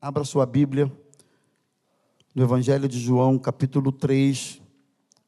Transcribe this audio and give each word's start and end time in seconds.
Abra 0.00 0.24
sua 0.24 0.44
Bíblia 0.44 0.92
no 2.34 2.42
Evangelho 2.42 2.86
de 2.86 3.00
João, 3.00 3.38
capítulo 3.38 3.90
3, 3.90 4.60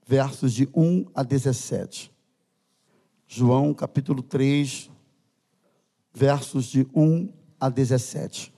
versos 0.06 0.52
de 0.52 0.68
1 0.74 1.06
a 1.14 1.22
17. 1.22 2.12
João, 3.26 3.72
capítulo 3.72 4.22
3, 4.22 4.90
versos 6.12 6.66
de 6.66 6.86
1 6.94 7.32
a 7.58 7.70
17. 7.70 8.52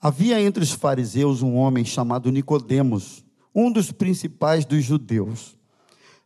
Havia 0.00 0.40
entre 0.40 0.62
os 0.62 0.70
fariseus 0.70 1.42
um 1.42 1.56
homem 1.56 1.84
chamado 1.84 2.30
Nicodemos, 2.30 3.24
um 3.52 3.70
dos 3.70 3.90
principais 3.90 4.64
dos 4.64 4.84
judeus. 4.84 5.58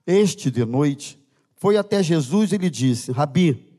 Este, 0.07 0.51
de 0.51 0.65
noite, 0.67 1.19
foi 1.57 1.79
até 1.79 2.03
Jesus 2.03 2.53
e 2.53 2.59
lhe 2.59 2.69
disse: 2.69 3.11
Rabi, 3.13 3.74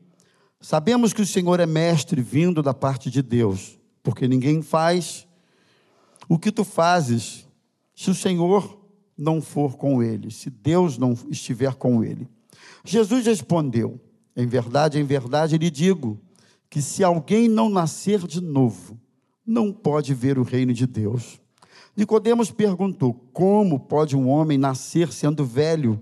sabemos 0.60 1.12
que 1.12 1.22
o 1.22 1.26
Senhor 1.26 1.60
é 1.60 1.66
mestre 1.66 2.20
vindo 2.20 2.62
da 2.62 2.74
parte 2.74 3.10
de 3.10 3.22
Deus, 3.22 3.78
porque 4.02 4.26
ninguém 4.28 4.62
faz 4.62 5.26
o 6.28 6.38
que 6.38 6.50
tu 6.50 6.64
fazes 6.64 7.46
se 7.94 8.10
o 8.10 8.14
Senhor 8.14 8.78
não 9.16 9.40
for 9.40 9.76
com 9.76 10.02
ele, 10.02 10.30
se 10.30 10.50
Deus 10.50 10.98
não 10.98 11.14
estiver 11.28 11.74
com 11.74 12.04
ele. 12.04 12.28
Jesus 12.84 13.24
respondeu: 13.26 14.00
Em 14.36 14.46
verdade, 14.46 14.98
em 14.98 15.04
verdade 15.04 15.56
lhe 15.56 15.70
digo 15.70 16.20
que 16.68 16.82
se 16.82 17.02
alguém 17.02 17.48
não 17.48 17.70
nascer 17.70 18.26
de 18.26 18.40
novo, 18.40 18.98
não 19.46 19.72
pode 19.72 20.12
ver 20.12 20.38
o 20.38 20.42
reino 20.42 20.72
de 20.72 20.86
Deus. 20.86 21.40
Nicodemos 21.96 22.50
perguntou: 22.50 23.14
Como 23.32 23.80
pode 23.80 24.16
um 24.16 24.28
homem 24.28 24.58
nascer 24.58 25.12
sendo 25.12 25.44
velho? 25.44 26.00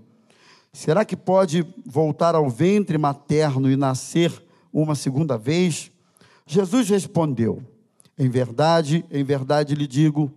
Será 0.73 1.05
que 1.05 1.17
pode 1.17 1.65
voltar 1.87 2.35
ao 2.35 2.51
ventre 2.51 2.99
materno 2.99 3.71
e 3.71 3.77
nascer 3.77 4.44
uma 4.83 4.97
segunda 4.97 5.39
vez? 5.39 5.93
Jesus 6.45 6.89
respondeu: 6.89 7.63
Em 8.19 8.29
verdade, 8.29 9.05
em 9.11 9.23
verdade 9.23 9.75
lhe 9.75 9.87
digo 9.87 10.33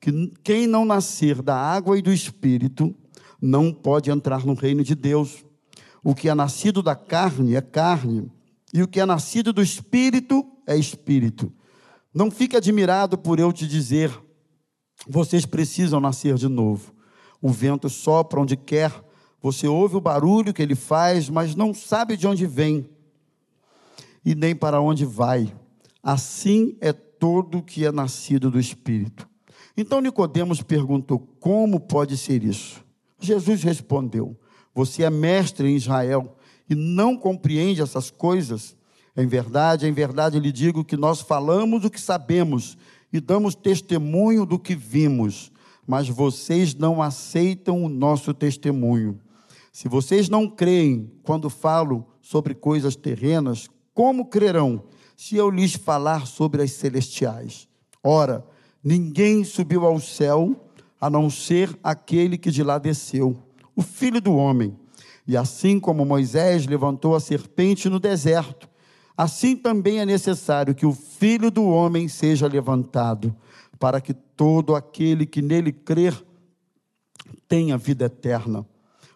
que 0.00 0.32
quem 0.42 0.66
não 0.66 0.84
nascer 0.84 1.42
da 1.42 1.54
água 1.54 1.98
e 1.98 2.02
do 2.02 2.12
espírito 2.12 2.94
não 3.40 3.72
pode 3.72 4.10
entrar 4.10 4.46
no 4.46 4.54
reino 4.54 4.82
de 4.82 4.94
Deus. 4.94 5.44
O 6.02 6.14
que 6.14 6.28
é 6.28 6.34
nascido 6.34 6.82
da 6.82 6.96
carne 6.96 7.54
é 7.54 7.60
carne, 7.60 8.30
e 8.72 8.82
o 8.82 8.88
que 8.88 9.00
é 9.00 9.06
nascido 9.06 9.52
do 9.52 9.62
espírito 9.62 10.44
é 10.66 10.76
espírito. 10.76 11.52
Não 12.12 12.30
fique 12.30 12.56
admirado 12.56 13.16
por 13.18 13.38
eu 13.38 13.52
te 13.52 13.66
dizer, 13.66 14.10
vocês 15.08 15.46
precisam 15.46 16.00
nascer 16.00 16.34
de 16.34 16.48
novo. 16.48 16.94
O 17.40 17.50
vento 17.50 17.88
sopra 17.88 18.40
onde 18.40 18.56
quer, 18.56 18.92
você 19.40 19.66
ouve 19.66 19.96
o 19.96 20.00
barulho 20.00 20.52
que 20.52 20.62
ele 20.62 20.74
faz, 20.74 21.28
mas 21.28 21.54
não 21.54 21.74
sabe 21.74 22.16
de 22.16 22.26
onde 22.26 22.46
vem 22.46 22.88
e 24.24 24.34
nem 24.34 24.54
para 24.54 24.80
onde 24.80 25.04
vai. 25.04 25.54
Assim 26.02 26.76
é 26.80 26.92
todo 26.92 27.62
que 27.62 27.84
é 27.84 27.92
nascido 27.92 28.50
do 28.50 28.58
Espírito. 28.58 29.28
Então 29.76 30.00
Nicodemos 30.00 30.62
perguntou: 30.62 31.18
Como 31.40 31.80
pode 31.80 32.16
ser 32.16 32.44
isso? 32.44 32.84
Jesus 33.18 33.62
respondeu: 33.62 34.36
Você 34.74 35.02
é 35.02 35.10
mestre 35.10 35.68
em 35.68 35.76
Israel 35.76 36.36
e 36.68 36.74
não 36.74 37.16
compreende 37.16 37.82
essas 37.82 38.10
coisas? 38.10 38.76
Em 39.16 39.26
verdade, 39.26 39.86
em 39.86 39.92
verdade 39.92 40.40
lhe 40.40 40.50
digo 40.50 40.84
que 40.84 40.96
nós 40.96 41.20
falamos 41.20 41.84
o 41.84 41.90
que 41.90 42.00
sabemos 42.00 42.76
e 43.12 43.20
damos 43.20 43.54
testemunho 43.54 44.44
do 44.44 44.58
que 44.58 44.74
vimos, 44.74 45.52
mas 45.86 46.08
vocês 46.08 46.74
não 46.74 47.00
aceitam 47.00 47.84
o 47.84 47.88
nosso 47.88 48.34
testemunho. 48.34 49.20
Se 49.72 49.88
vocês 49.88 50.28
não 50.28 50.48
creem 50.48 51.12
quando 51.22 51.48
falo 51.48 52.06
sobre 52.20 52.54
coisas 52.54 52.96
terrenas, 52.96 53.68
como 53.94 54.26
crerão 54.26 54.82
se 55.16 55.36
eu 55.36 55.48
lhes 55.48 55.74
falar 55.74 56.26
sobre 56.26 56.62
as 56.62 56.72
celestiais? 56.72 57.68
Ora, 58.02 58.44
ninguém 58.82 59.44
subiu 59.44 59.86
ao 59.86 60.00
céu 60.00 60.60
a 61.00 61.08
não 61.08 61.30
ser 61.30 61.78
aquele 61.82 62.36
que 62.36 62.50
de 62.50 62.62
lá 62.62 62.78
desceu, 62.78 63.36
o 63.76 63.82
Filho 63.82 64.20
do 64.20 64.34
Homem. 64.34 64.76
E 65.26 65.36
assim 65.36 65.78
como 65.78 66.04
Moisés 66.04 66.66
levantou 66.66 67.14
a 67.14 67.20
serpente 67.20 67.88
no 67.88 68.00
deserto, 68.00 68.68
assim 69.16 69.56
também 69.56 70.00
é 70.00 70.06
necessário 70.06 70.74
que 70.74 70.84
o 70.84 70.92
Filho 70.92 71.50
do 71.50 71.64
Homem 71.64 72.08
seja 72.08 72.46
levantado, 72.46 73.34
para 73.78 74.00
que 74.00 74.12
todo 74.12 74.74
aquele 74.74 75.24
que 75.24 75.40
nele 75.40 75.72
crer 75.72 76.14
tenha 77.46 77.78
vida 77.78 78.06
eterna. 78.06 78.66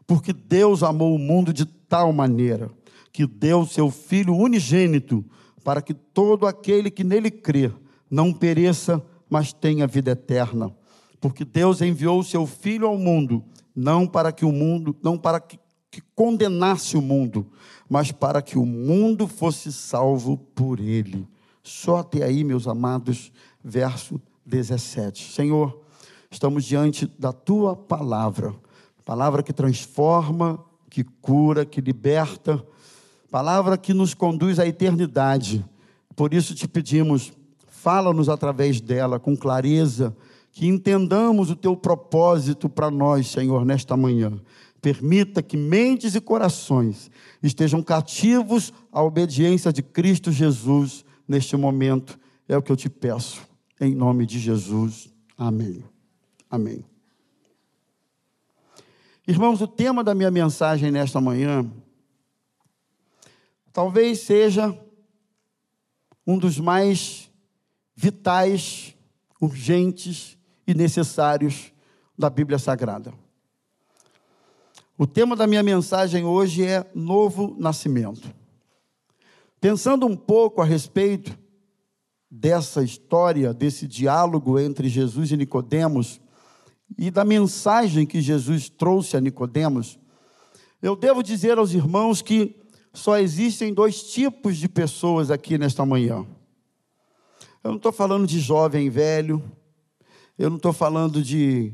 Porque 0.07 0.33
Deus 0.33 0.83
amou 0.83 1.15
o 1.15 1.19
mundo 1.19 1.53
de 1.53 1.67
tal 1.67 2.13
maneira 2.13 2.71
que 3.13 3.27
deu 3.27 3.67
seu 3.67 3.91
Filho 3.91 4.35
unigênito, 4.35 5.25
para 5.65 5.83
que 5.83 5.93
todo 5.93 6.47
aquele 6.47 6.91
que 6.91 7.05
nele 7.05 7.31
crer 7.31 7.75
não 8.11 8.33
pereça, 8.33 9.03
mas 9.29 9.53
tenha 9.53 9.87
vida 9.87 10.13
eterna. 10.13 10.75
Porque 11.21 11.45
Deus 11.45 11.83
enviou 11.83 12.21
o 12.21 12.25
seu 12.25 12.47
Filho 12.47 12.87
ao 12.87 12.97
mundo, 12.97 13.45
não 13.75 14.07
para 14.07 14.33
que 14.33 14.45
o 14.45 14.53
mundo, 14.53 14.97
não 15.03 15.19
para 15.19 15.41
que, 15.41 15.59
que 15.91 16.03
condenasse 16.15 16.97
o 16.97 17.03
mundo, 17.03 17.51
mas 17.89 18.13
para 18.13 18.41
que 18.41 18.59
o 18.59 18.65
mundo 18.65 19.27
fosse 19.27 19.73
salvo 19.73 20.37
por 20.37 20.81
ele. 20.81 21.27
Só 21.63 21.99
até 21.99 22.25
aí, 22.25 22.45
meus 22.45 22.67
amados, 22.67 23.33
verso 23.63 24.21
17. 24.47 25.33
Senhor, 25.33 25.83
estamos 26.31 26.65
diante 26.65 27.07
da 27.19 27.33
tua 27.33 27.77
palavra, 27.77 28.55
palavra 29.05 29.43
que 29.43 29.53
transforma, 29.53 30.65
que 30.89 31.05
cura, 31.05 31.67
que 31.67 31.81
liberta, 31.81 32.65
palavra 33.31 33.77
que 33.77 33.93
nos 33.93 34.15
conduz 34.15 34.59
à 34.59 34.67
eternidade. 34.67 35.65
Por 36.17 36.35
isso 36.35 36.55
te 36.55 36.67
pedimos, 36.67 37.33
fala-nos 37.69 38.29
através 38.29 38.81
dela 38.81 39.19
com 39.19 39.37
clareza, 39.37 40.17
que 40.51 40.67
entendamos 40.67 41.51
o 41.51 41.57
teu 41.57 41.77
propósito 41.77 42.69
para 42.69 42.91
nós, 42.91 43.29
Senhor, 43.29 43.65
nesta 43.65 43.97
manhã. 43.97 44.41
Permita 44.81 45.43
que 45.43 45.57
mentes 45.57 46.15
e 46.15 46.21
corações 46.21 47.11
estejam 47.43 47.83
cativos 47.83 48.73
à 48.93 49.03
obediência 49.03 49.73
de 49.73 49.83
Cristo 49.83 50.33
Jesus 50.33 51.05
neste 51.27 51.57
momento. 51.57 52.19
É 52.49 52.57
o 52.57 52.63
que 52.63 52.73
eu 52.73 52.77
te 52.77 52.89
peço. 52.89 53.43
Em 53.81 53.95
nome 53.95 54.27
de 54.27 54.39
Jesus. 54.39 55.09
Amém. 55.37 55.85
Amém. 56.51 56.85
Irmãos, 59.27 59.61
o 59.61 59.69
tema 59.69 60.03
da 60.03 60.15
minha 60.15 60.31
mensagem 60.31 60.91
nesta 60.91 61.21
manhã 61.21 61.71
talvez 63.73 64.21
seja 64.21 64.77
um 66.27 66.39
dos 66.39 66.59
mais 66.59 67.31
vitais, 67.97 68.95
urgentes 69.41 70.37
e 70.67 70.75
necessários 70.75 71.73
da 72.17 72.29
Bíblia 72.29 72.59
Sagrada. 72.59 73.13
O 74.97 75.07
tema 75.07 75.37
da 75.37 75.47
minha 75.47 75.63
mensagem 75.63 76.25
hoje 76.25 76.65
é 76.65 76.85
novo 76.95 77.57
nascimento. 77.59 78.29
Pensando 79.61 80.07
um 80.07 80.17
pouco 80.17 80.61
a 80.61 80.65
respeito 80.65 81.39
dessa 82.31 82.83
história, 82.83 83.55
desse 83.55 83.87
diálogo 83.87 84.59
entre 84.59 84.89
Jesus 84.89 85.31
e 85.31 85.37
Nicodemos 85.37 86.21
e 86.99 87.11
da 87.11 87.25
mensagem 87.25 88.05
que 88.05 88.21
Jesus 88.21 88.69
trouxe 88.69 89.17
a 89.17 89.21
Nicodemos, 89.21 89.99
eu 90.83 90.95
devo 90.95 91.23
dizer 91.23 91.59
aos 91.59 91.73
irmãos 91.73 92.21
que 92.21 92.58
só 92.99 93.17
existem 93.17 93.73
dois 93.73 94.03
tipos 94.03 94.57
de 94.57 94.69
pessoas 94.69 95.31
aqui 95.31 95.57
nesta 95.57 95.87
manhã. 95.87 96.27
Eu 97.63 97.71
não 97.71 97.77
estou 97.77 97.93
falando 97.93 98.27
de 98.27 98.41
jovem 98.41 98.87
e 98.87 98.91
velho, 98.91 99.43
eu 100.37 100.51
não 100.51 100.57
estou 100.57 100.73
falando 100.73 101.23
de 101.23 101.73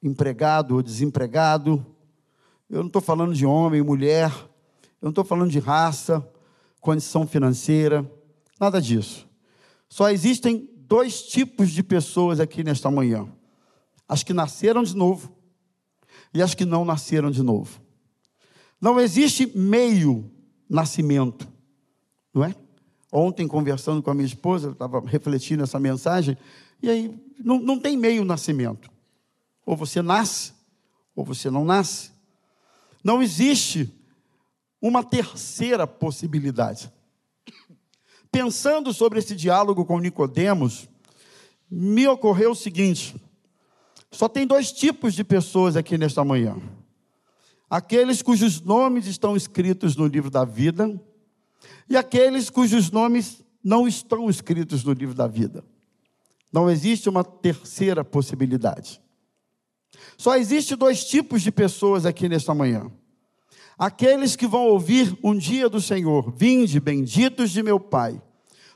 empregado 0.00 0.76
ou 0.76 0.82
desempregado, 0.82 1.84
eu 2.70 2.78
não 2.80 2.86
estou 2.86 3.02
falando 3.02 3.34
de 3.34 3.44
homem, 3.44 3.82
mulher, 3.82 4.30
eu 5.02 5.06
não 5.06 5.10
estou 5.10 5.24
falando 5.24 5.50
de 5.50 5.58
raça, 5.58 6.26
condição 6.80 7.26
financeira, 7.26 8.08
nada 8.60 8.80
disso. 8.80 9.28
Só 9.88 10.08
existem 10.08 10.70
dois 10.78 11.22
tipos 11.22 11.70
de 11.72 11.82
pessoas 11.82 12.38
aqui 12.38 12.62
nesta 12.62 12.90
manhã: 12.92 13.26
as 14.08 14.22
que 14.22 14.32
nasceram 14.32 14.84
de 14.84 14.94
novo 14.96 15.32
e 16.32 16.40
as 16.40 16.54
que 16.54 16.64
não 16.64 16.84
nasceram 16.84 17.28
de 17.28 17.42
novo. 17.42 17.85
Não 18.80 19.00
existe 19.00 19.46
meio 19.56 20.30
nascimento, 20.68 21.48
não 22.32 22.44
é? 22.44 22.54
Ontem, 23.10 23.48
conversando 23.48 24.02
com 24.02 24.10
a 24.10 24.14
minha 24.14 24.26
esposa, 24.26 24.68
eu 24.68 24.72
estava 24.72 25.00
refletindo 25.00 25.62
essa 25.62 25.78
mensagem, 25.78 26.36
e 26.82 26.90
aí 26.90 27.18
não, 27.38 27.58
não 27.58 27.78
tem 27.78 27.96
meio 27.96 28.24
nascimento. 28.24 28.90
Ou 29.64 29.76
você 29.76 30.02
nasce, 30.02 30.52
ou 31.14 31.24
você 31.24 31.50
não 31.50 31.64
nasce. 31.64 32.10
Não 33.02 33.22
existe 33.22 33.90
uma 34.80 35.02
terceira 35.02 35.86
possibilidade. 35.86 36.92
Pensando 38.30 38.92
sobre 38.92 39.18
esse 39.18 39.34
diálogo 39.34 39.84
com 39.84 39.98
Nicodemos, 39.98 40.88
me 41.70 42.06
ocorreu 42.06 42.50
o 42.50 42.56
seguinte: 42.56 43.16
só 44.10 44.28
tem 44.28 44.46
dois 44.46 44.70
tipos 44.72 45.14
de 45.14 45.24
pessoas 45.24 45.76
aqui 45.76 45.96
nesta 45.96 46.24
manhã. 46.24 46.56
Aqueles 47.68 48.22
cujos 48.22 48.60
nomes 48.60 49.06
estão 49.06 49.36
escritos 49.36 49.96
no 49.96 50.06
livro 50.06 50.30
da 50.30 50.44
vida 50.44 51.00
e 51.88 51.96
aqueles 51.96 52.48
cujos 52.48 52.90
nomes 52.90 53.44
não 53.62 53.88
estão 53.88 54.30
escritos 54.30 54.84
no 54.84 54.92
livro 54.92 55.14
da 55.14 55.26
vida. 55.26 55.64
Não 56.52 56.70
existe 56.70 57.08
uma 57.08 57.24
terceira 57.24 58.04
possibilidade. 58.04 59.00
Só 60.16 60.36
existe 60.36 60.76
dois 60.76 61.04
tipos 61.04 61.42
de 61.42 61.50
pessoas 61.50 62.06
aqui 62.06 62.28
nesta 62.28 62.54
manhã. 62.54 62.90
Aqueles 63.76 64.36
que 64.36 64.46
vão 64.46 64.66
ouvir 64.68 65.16
um 65.22 65.36
dia 65.36 65.68
do 65.68 65.80
Senhor: 65.80 66.32
Vinde, 66.34 66.80
benditos 66.80 67.50
de 67.50 67.62
meu 67.62 67.78
Pai. 67.78 68.22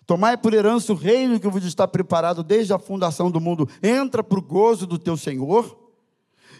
Tomai 0.07 0.37
por 0.37 0.53
herança 0.53 0.93
o 0.93 0.97
reino 0.97 1.39
que 1.39 1.49
vos 1.49 1.65
está 1.65 1.87
preparado 1.87 2.43
desde 2.43 2.73
a 2.73 2.79
fundação 2.79 3.31
do 3.31 3.41
mundo. 3.41 3.69
Entra 3.83 4.25
para 4.25 4.39
o 4.39 4.43
gozo 4.43 4.87
do 4.87 4.99
teu 4.99 5.17
Senhor. 5.17 5.80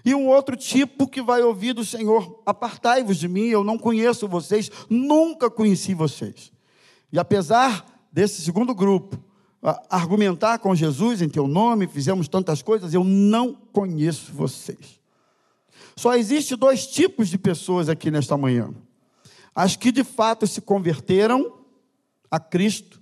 E 0.05 0.15
um 0.15 0.29
outro 0.29 0.57
tipo 0.57 1.07
que 1.07 1.21
vai 1.21 1.43
ouvir 1.43 1.73
do 1.73 1.85
Senhor: 1.85 2.43
Apartai-vos 2.47 3.19
de 3.19 3.29
mim, 3.29 3.47
eu 3.47 3.63
não 3.63 3.79
conheço 3.79 4.29
vocês, 4.29 4.71
nunca 4.89 5.51
conheci 5.51 5.95
vocês. 5.95 6.53
E 7.13 7.19
apesar 7.19 7.85
desse 8.13 8.43
segundo 8.43 8.75
grupo 8.75 9.19
argumentar 9.91 10.59
com 10.59 10.75
Jesus 10.75 11.21
em 11.21 11.29
teu 11.29 11.47
nome, 11.47 11.87
fizemos 11.87 12.29
tantas 12.29 12.63
coisas, 12.63 12.95
eu 12.95 13.05
não 13.05 13.55
conheço 13.55 14.33
vocês. 14.33 14.99
Só 15.95 16.15
existe 16.17 16.57
dois 16.57 16.87
tipos 16.87 17.29
de 17.29 17.37
pessoas 17.37 17.89
aqui 17.89 18.11
nesta 18.11 18.37
manhã: 18.37 18.73
as 19.55 19.77
que 19.77 19.93
de 19.93 20.03
fato 20.03 20.47
se 20.47 20.61
converteram 20.61 21.59
a 22.31 22.41
Cristo 22.41 23.01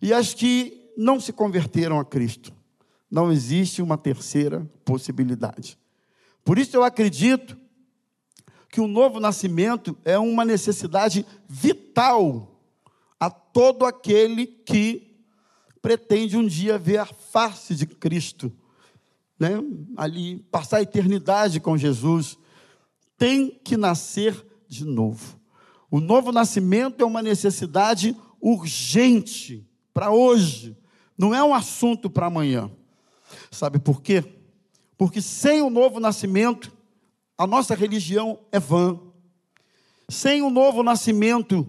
e 0.00 0.12
as 0.12 0.34
que 0.34 0.92
não 0.96 1.18
se 1.18 1.32
converteram 1.32 1.98
a 1.98 2.04
Cristo. 2.04 2.52
Não 3.10 3.32
existe 3.32 3.80
uma 3.80 3.96
terceira 3.96 4.68
possibilidade. 4.84 5.78
Por 6.48 6.56
isso 6.56 6.74
eu 6.74 6.82
acredito 6.82 7.58
que 8.70 8.80
o 8.80 8.86
novo 8.86 9.20
nascimento 9.20 9.94
é 10.02 10.18
uma 10.18 10.46
necessidade 10.46 11.26
vital 11.46 12.58
a 13.20 13.28
todo 13.28 13.84
aquele 13.84 14.46
que 14.46 15.14
pretende 15.82 16.38
um 16.38 16.46
dia 16.46 16.78
ver 16.78 17.00
a 17.00 17.04
face 17.04 17.74
de 17.74 17.84
Cristo, 17.84 18.50
né? 19.38 19.62
ali 19.94 20.38
passar 20.50 20.78
a 20.78 20.82
eternidade 20.82 21.60
com 21.60 21.76
Jesus, 21.76 22.38
tem 23.18 23.50
que 23.62 23.76
nascer 23.76 24.42
de 24.66 24.86
novo. 24.86 25.38
O 25.90 26.00
novo 26.00 26.32
nascimento 26.32 27.02
é 27.02 27.04
uma 27.04 27.20
necessidade 27.20 28.16
urgente 28.40 29.68
para 29.92 30.10
hoje, 30.10 30.74
não 31.18 31.34
é 31.34 31.44
um 31.44 31.52
assunto 31.52 32.08
para 32.08 32.24
amanhã. 32.24 32.70
Sabe 33.50 33.78
por 33.78 34.00
quê? 34.00 34.37
Porque 34.98 35.22
sem 35.22 35.62
o 35.62 35.70
novo 35.70 36.00
nascimento, 36.00 36.72
a 37.38 37.46
nossa 37.46 37.74
religião 37.74 38.40
é 38.50 38.58
vã. 38.58 38.98
Sem 40.08 40.42
o 40.42 40.50
novo 40.50 40.82
nascimento, 40.82 41.64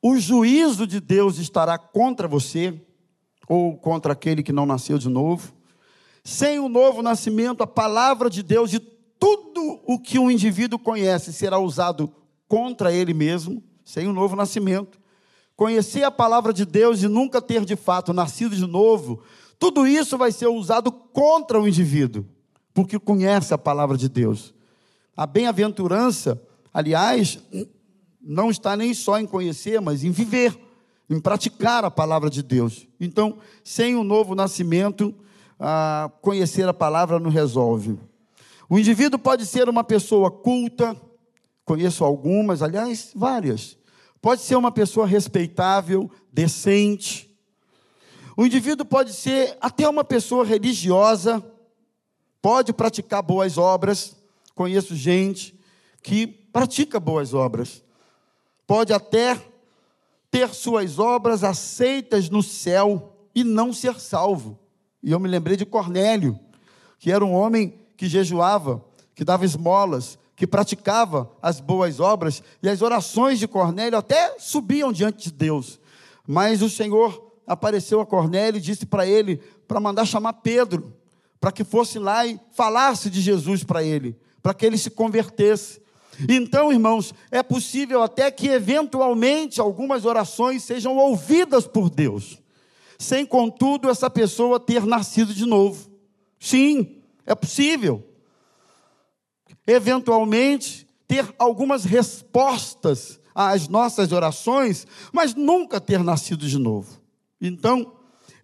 o 0.00 0.16
juízo 0.16 0.86
de 0.86 1.00
Deus 1.00 1.36
estará 1.36 1.76
contra 1.76 2.26
você, 2.26 2.80
ou 3.46 3.76
contra 3.76 4.14
aquele 4.14 4.42
que 4.42 4.52
não 4.52 4.64
nasceu 4.64 4.98
de 4.98 5.08
novo. 5.08 5.52
Sem 6.24 6.58
o 6.58 6.68
novo 6.68 7.02
nascimento, 7.02 7.62
a 7.62 7.66
palavra 7.66 8.30
de 8.30 8.42
Deus 8.42 8.72
e 8.72 8.78
tudo 8.78 9.80
o 9.84 9.98
que 9.98 10.18
um 10.18 10.30
indivíduo 10.30 10.78
conhece 10.78 11.32
será 11.32 11.58
usado 11.58 12.12
contra 12.48 12.92
ele 12.92 13.12
mesmo, 13.12 13.62
sem 13.84 14.08
o 14.08 14.12
novo 14.12 14.34
nascimento. 14.34 14.98
Conhecer 15.54 16.04
a 16.04 16.10
palavra 16.10 16.52
de 16.52 16.64
Deus 16.64 17.02
e 17.02 17.08
nunca 17.08 17.40
ter 17.40 17.64
de 17.64 17.76
fato 17.76 18.12
nascido 18.12 18.56
de 18.56 18.66
novo, 18.66 19.22
tudo 19.58 19.86
isso 19.86 20.18
vai 20.18 20.32
ser 20.32 20.46
usado 20.46 20.90
contra 20.90 21.60
o 21.60 21.66
indivíduo, 21.66 22.26
porque 22.74 22.98
conhece 22.98 23.54
a 23.54 23.58
palavra 23.58 23.96
de 23.96 24.08
Deus. 24.08 24.54
A 25.16 25.26
bem-aventurança, 25.26 26.40
aliás, 26.72 27.38
não 28.20 28.50
está 28.50 28.76
nem 28.76 28.92
só 28.92 29.18
em 29.18 29.26
conhecer, 29.26 29.80
mas 29.80 30.04
em 30.04 30.10
viver, 30.10 30.58
em 31.08 31.20
praticar 31.20 31.84
a 31.84 31.90
palavra 31.90 32.28
de 32.28 32.42
Deus. 32.42 32.86
Então, 33.00 33.38
sem 33.64 33.94
o 33.94 34.04
novo 34.04 34.34
nascimento, 34.34 35.14
ah, 35.58 36.10
conhecer 36.20 36.68
a 36.68 36.74
palavra 36.74 37.18
não 37.18 37.30
resolve. 37.30 37.98
O 38.68 38.78
indivíduo 38.78 39.18
pode 39.18 39.46
ser 39.46 39.68
uma 39.68 39.84
pessoa 39.84 40.30
culta, 40.30 40.96
conheço 41.64 42.04
algumas, 42.04 42.62
aliás, 42.62 43.12
várias. 43.14 43.78
Pode 44.20 44.42
ser 44.42 44.56
uma 44.56 44.72
pessoa 44.72 45.06
respeitável, 45.06 46.10
decente. 46.32 47.25
O 48.36 48.44
indivíduo 48.44 48.84
pode 48.84 49.12
ser 49.12 49.56
até 49.60 49.88
uma 49.88 50.04
pessoa 50.04 50.44
religiosa, 50.44 51.42
pode 52.42 52.72
praticar 52.72 53.22
boas 53.22 53.56
obras. 53.56 54.14
Conheço 54.54 54.94
gente 54.94 55.58
que 56.02 56.26
pratica 56.26 57.00
boas 57.00 57.32
obras 57.32 57.82
pode 58.66 58.92
até 58.92 59.40
ter 60.30 60.52
suas 60.52 60.98
obras 60.98 61.44
aceitas 61.44 62.28
no 62.28 62.42
céu 62.42 63.16
e 63.34 63.44
não 63.44 63.72
ser 63.72 63.98
salvo. 64.00 64.58
E 65.02 65.12
eu 65.12 65.20
me 65.20 65.28
lembrei 65.28 65.56
de 65.56 65.64
Cornélio, 65.64 66.38
que 66.98 67.12
era 67.12 67.24
um 67.24 67.32
homem 67.32 67.80
que 67.96 68.08
jejuava, 68.08 68.84
que 69.14 69.24
dava 69.24 69.44
esmolas, 69.44 70.18
que 70.34 70.46
praticava 70.46 71.30
as 71.40 71.60
boas 71.60 72.00
obras, 72.00 72.42
e 72.62 72.68
as 72.68 72.82
orações 72.82 73.38
de 73.38 73.46
Cornélio 73.46 73.98
até 73.98 74.36
subiam 74.38 74.92
diante 74.92 75.30
de 75.30 75.32
Deus. 75.32 75.80
Mas 76.26 76.60
o 76.60 76.68
Senhor 76.68 77.25
apareceu 77.46 78.00
a 78.00 78.06
Cornélio 78.06 78.58
e 78.58 78.62
disse 78.62 78.84
para 78.84 79.06
ele 79.06 79.36
para 79.68 79.80
mandar 79.80 80.04
chamar 80.04 80.34
Pedro, 80.34 80.94
para 81.40 81.52
que 81.52 81.64
fosse 81.64 81.98
lá 81.98 82.26
e 82.26 82.40
falasse 82.52 83.08
de 83.08 83.20
Jesus 83.20 83.62
para 83.62 83.82
ele, 83.82 84.16
para 84.42 84.54
que 84.54 84.66
ele 84.66 84.76
se 84.76 84.90
convertesse. 84.90 85.80
Então, 86.28 86.72
irmãos, 86.72 87.12
é 87.30 87.42
possível 87.42 88.02
até 88.02 88.30
que 88.30 88.48
eventualmente 88.48 89.60
algumas 89.60 90.04
orações 90.04 90.62
sejam 90.62 90.96
ouvidas 90.96 91.66
por 91.66 91.90
Deus, 91.90 92.38
sem 92.98 93.26
contudo 93.26 93.90
essa 93.90 94.08
pessoa 94.08 94.58
ter 94.58 94.84
nascido 94.86 95.34
de 95.34 95.44
novo. 95.44 95.90
Sim, 96.40 97.02
é 97.26 97.34
possível. 97.34 98.02
Eventualmente 99.66 100.86
ter 101.06 101.32
algumas 101.38 101.84
respostas 101.84 103.20
às 103.34 103.68
nossas 103.68 104.12
orações, 104.12 104.86
mas 105.12 105.34
nunca 105.34 105.80
ter 105.80 106.02
nascido 106.02 106.48
de 106.48 106.58
novo. 106.58 107.05
Então, 107.40 107.92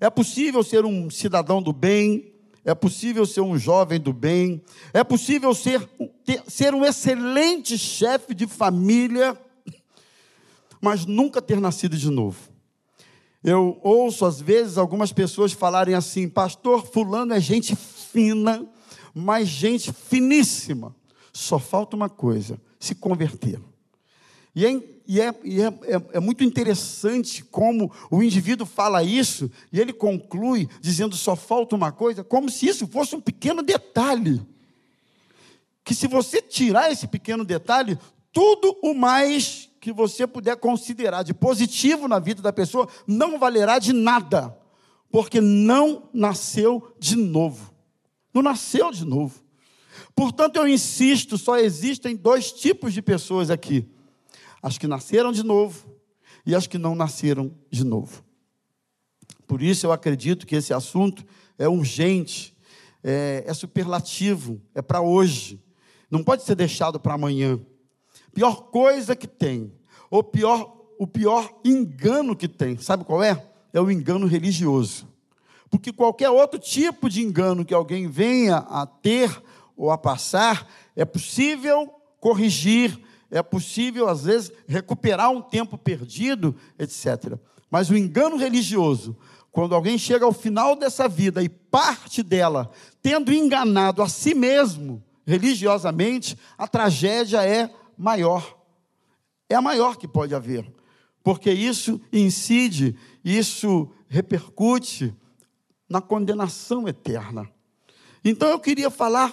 é 0.00 0.10
possível 0.10 0.62
ser 0.62 0.84
um 0.84 1.08
cidadão 1.10 1.62
do 1.62 1.72
bem, 1.72 2.32
é 2.64 2.74
possível 2.74 3.26
ser 3.26 3.40
um 3.40 3.58
jovem 3.58 4.00
do 4.00 4.12
bem, 4.12 4.62
é 4.92 5.02
possível 5.02 5.54
ser, 5.54 5.88
ter, 6.24 6.42
ser 6.46 6.74
um 6.74 6.84
excelente 6.84 7.76
chefe 7.76 8.34
de 8.34 8.46
família, 8.46 9.36
mas 10.80 11.06
nunca 11.06 11.42
ter 11.42 11.60
nascido 11.60 11.96
de 11.96 12.10
novo. 12.10 12.38
Eu 13.42 13.80
ouço 13.82 14.24
às 14.24 14.40
vezes 14.40 14.78
algumas 14.78 15.12
pessoas 15.12 15.52
falarem 15.52 15.94
assim: 15.94 16.28
Pastor, 16.28 16.86
Fulano 16.86 17.34
é 17.34 17.40
gente 17.40 17.74
fina, 17.74 18.64
mas 19.12 19.48
gente 19.48 19.92
finíssima. 19.92 20.94
Só 21.32 21.58
falta 21.58 21.96
uma 21.96 22.08
coisa: 22.08 22.60
se 22.78 22.94
converter. 22.94 23.60
E, 24.54 24.66
é, 24.66 24.82
e, 25.06 25.20
é, 25.20 25.34
e 25.44 25.62
é, 25.62 25.66
é, 25.66 26.02
é, 26.14 26.20
muito 26.20 26.44
interessante 26.44 27.42
como 27.44 27.90
o 28.10 28.22
indivíduo 28.22 28.66
fala 28.66 29.02
isso 29.02 29.50
e 29.72 29.80
ele 29.80 29.92
conclui 29.92 30.68
dizendo 30.80 31.16
só 31.16 31.34
falta 31.34 31.74
uma 31.74 31.90
coisa, 31.90 32.22
como 32.22 32.50
se 32.50 32.66
isso 32.66 32.86
fosse 32.86 33.16
um 33.16 33.20
pequeno 33.20 33.62
detalhe. 33.62 34.42
Que 35.82 35.94
se 35.94 36.06
você 36.06 36.40
tirar 36.40 36.92
esse 36.92 37.08
pequeno 37.08 37.44
detalhe, 37.44 37.98
tudo 38.30 38.76
o 38.82 38.94
mais 38.94 39.70
que 39.80 39.92
você 39.92 40.26
puder 40.26 40.56
considerar 40.56 41.22
de 41.22 41.34
positivo 41.34 42.06
na 42.06 42.18
vida 42.18 42.40
da 42.42 42.52
pessoa 42.52 42.88
não 43.06 43.38
valerá 43.38 43.78
de 43.78 43.92
nada, 43.92 44.56
porque 45.10 45.40
não 45.40 46.08
nasceu 46.12 46.94
de 47.00 47.16
novo. 47.16 47.72
Não 48.32 48.42
nasceu 48.42 48.92
de 48.92 49.04
novo. 49.04 49.42
Portanto, 50.14 50.56
eu 50.56 50.68
insisto, 50.68 51.36
só 51.36 51.56
existem 51.56 52.14
dois 52.14 52.52
tipos 52.52 52.92
de 52.92 53.02
pessoas 53.02 53.50
aqui 53.50 53.88
as 54.62 54.78
que 54.78 54.86
nasceram 54.86 55.32
de 55.32 55.42
novo 55.42 55.84
e 56.46 56.54
as 56.54 56.66
que 56.66 56.78
não 56.78 56.94
nasceram 56.94 57.52
de 57.70 57.84
novo. 57.84 58.24
Por 59.46 59.60
isso 59.60 59.86
eu 59.86 59.92
acredito 59.92 60.46
que 60.46 60.56
esse 60.56 60.72
assunto 60.72 61.24
é 61.58 61.68
urgente, 61.68 62.56
é, 63.02 63.44
é 63.46 63.52
superlativo, 63.52 64.60
é 64.74 64.80
para 64.80 65.00
hoje, 65.00 65.62
não 66.10 66.22
pode 66.22 66.44
ser 66.44 66.54
deixado 66.54 67.00
para 67.00 67.14
amanhã. 67.14 67.60
Pior 68.32 68.70
coisa 68.70 69.16
que 69.16 69.26
tem, 69.26 69.72
ou 70.10 70.22
pior, 70.22 70.86
o 70.98 71.06
pior 71.06 71.60
engano 71.64 72.36
que 72.36 72.48
tem, 72.48 72.78
sabe 72.78 73.04
qual 73.04 73.22
é? 73.22 73.50
É 73.72 73.80
o 73.80 73.90
engano 73.90 74.26
religioso. 74.26 75.08
Porque 75.70 75.92
qualquer 75.92 76.28
outro 76.28 76.58
tipo 76.60 77.08
de 77.08 77.22
engano 77.22 77.64
que 77.64 77.72
alguém 77.72 78.06
venha 78.06 78.58
a 78.58 78.86
ter 78.86 79.42
ou 79.76 79.90
a 79.90 79.98
passar, 79.98 80.68
é 80.94 81.04
possível 81.04 81.90
corrigir, 82.20 82.98
é 83.32 83.42
possível, 83.42 84.08
às 84.08 84.24
vezes, 84.24 84.52
recuperar 84.68 85.30
um 85.30 85.40
tempo 85.40 85.78
perdido, 85.78 86.54
etc. 86.78 87.38
Mas 87.70 87.88
o 87.88 87.96
engano 87.96 88.36
religioso, 88.36 89.16
quando 89.50 89.74
alguém 89.74 89.96
chega 89.96 90.26
ao 90.26 90.34
final 90.34 90.76
dessa 90.76 91.08
vida 91.08 91.42
e 91.42 91.48
parte 91.48 92.22
dela 92.22 92.70
tendo 93.00 93.32
enganado 93.32 94.02
a 94.02 94.08
si 94.08 94.34
mesmo 94.34 95.02
religiosamente, 95.26 96.36
a 96.58 96.68
tragédia 96.68 97.42
é 97.42 97.70
maior. 97.96 98.58
É 99.48 99.54
a 99.54 99.62
maior 99.62 99.96
que 99.96 100.06
pode 100.06 100.34
haver. 100.34 100.70
porque 101.22 101.52
isso 101.52 102.00
incide, 102.12 102.96
isso 103.24 103.88
repercute 104.08 105.14
na 105.88 106.00
condenação 106.00 106.88
eterna. 106.88 107.48
Então 108.24 108.48
eu 108.48 108.58
queria 108.58 108.90
falar, 108.90 109.32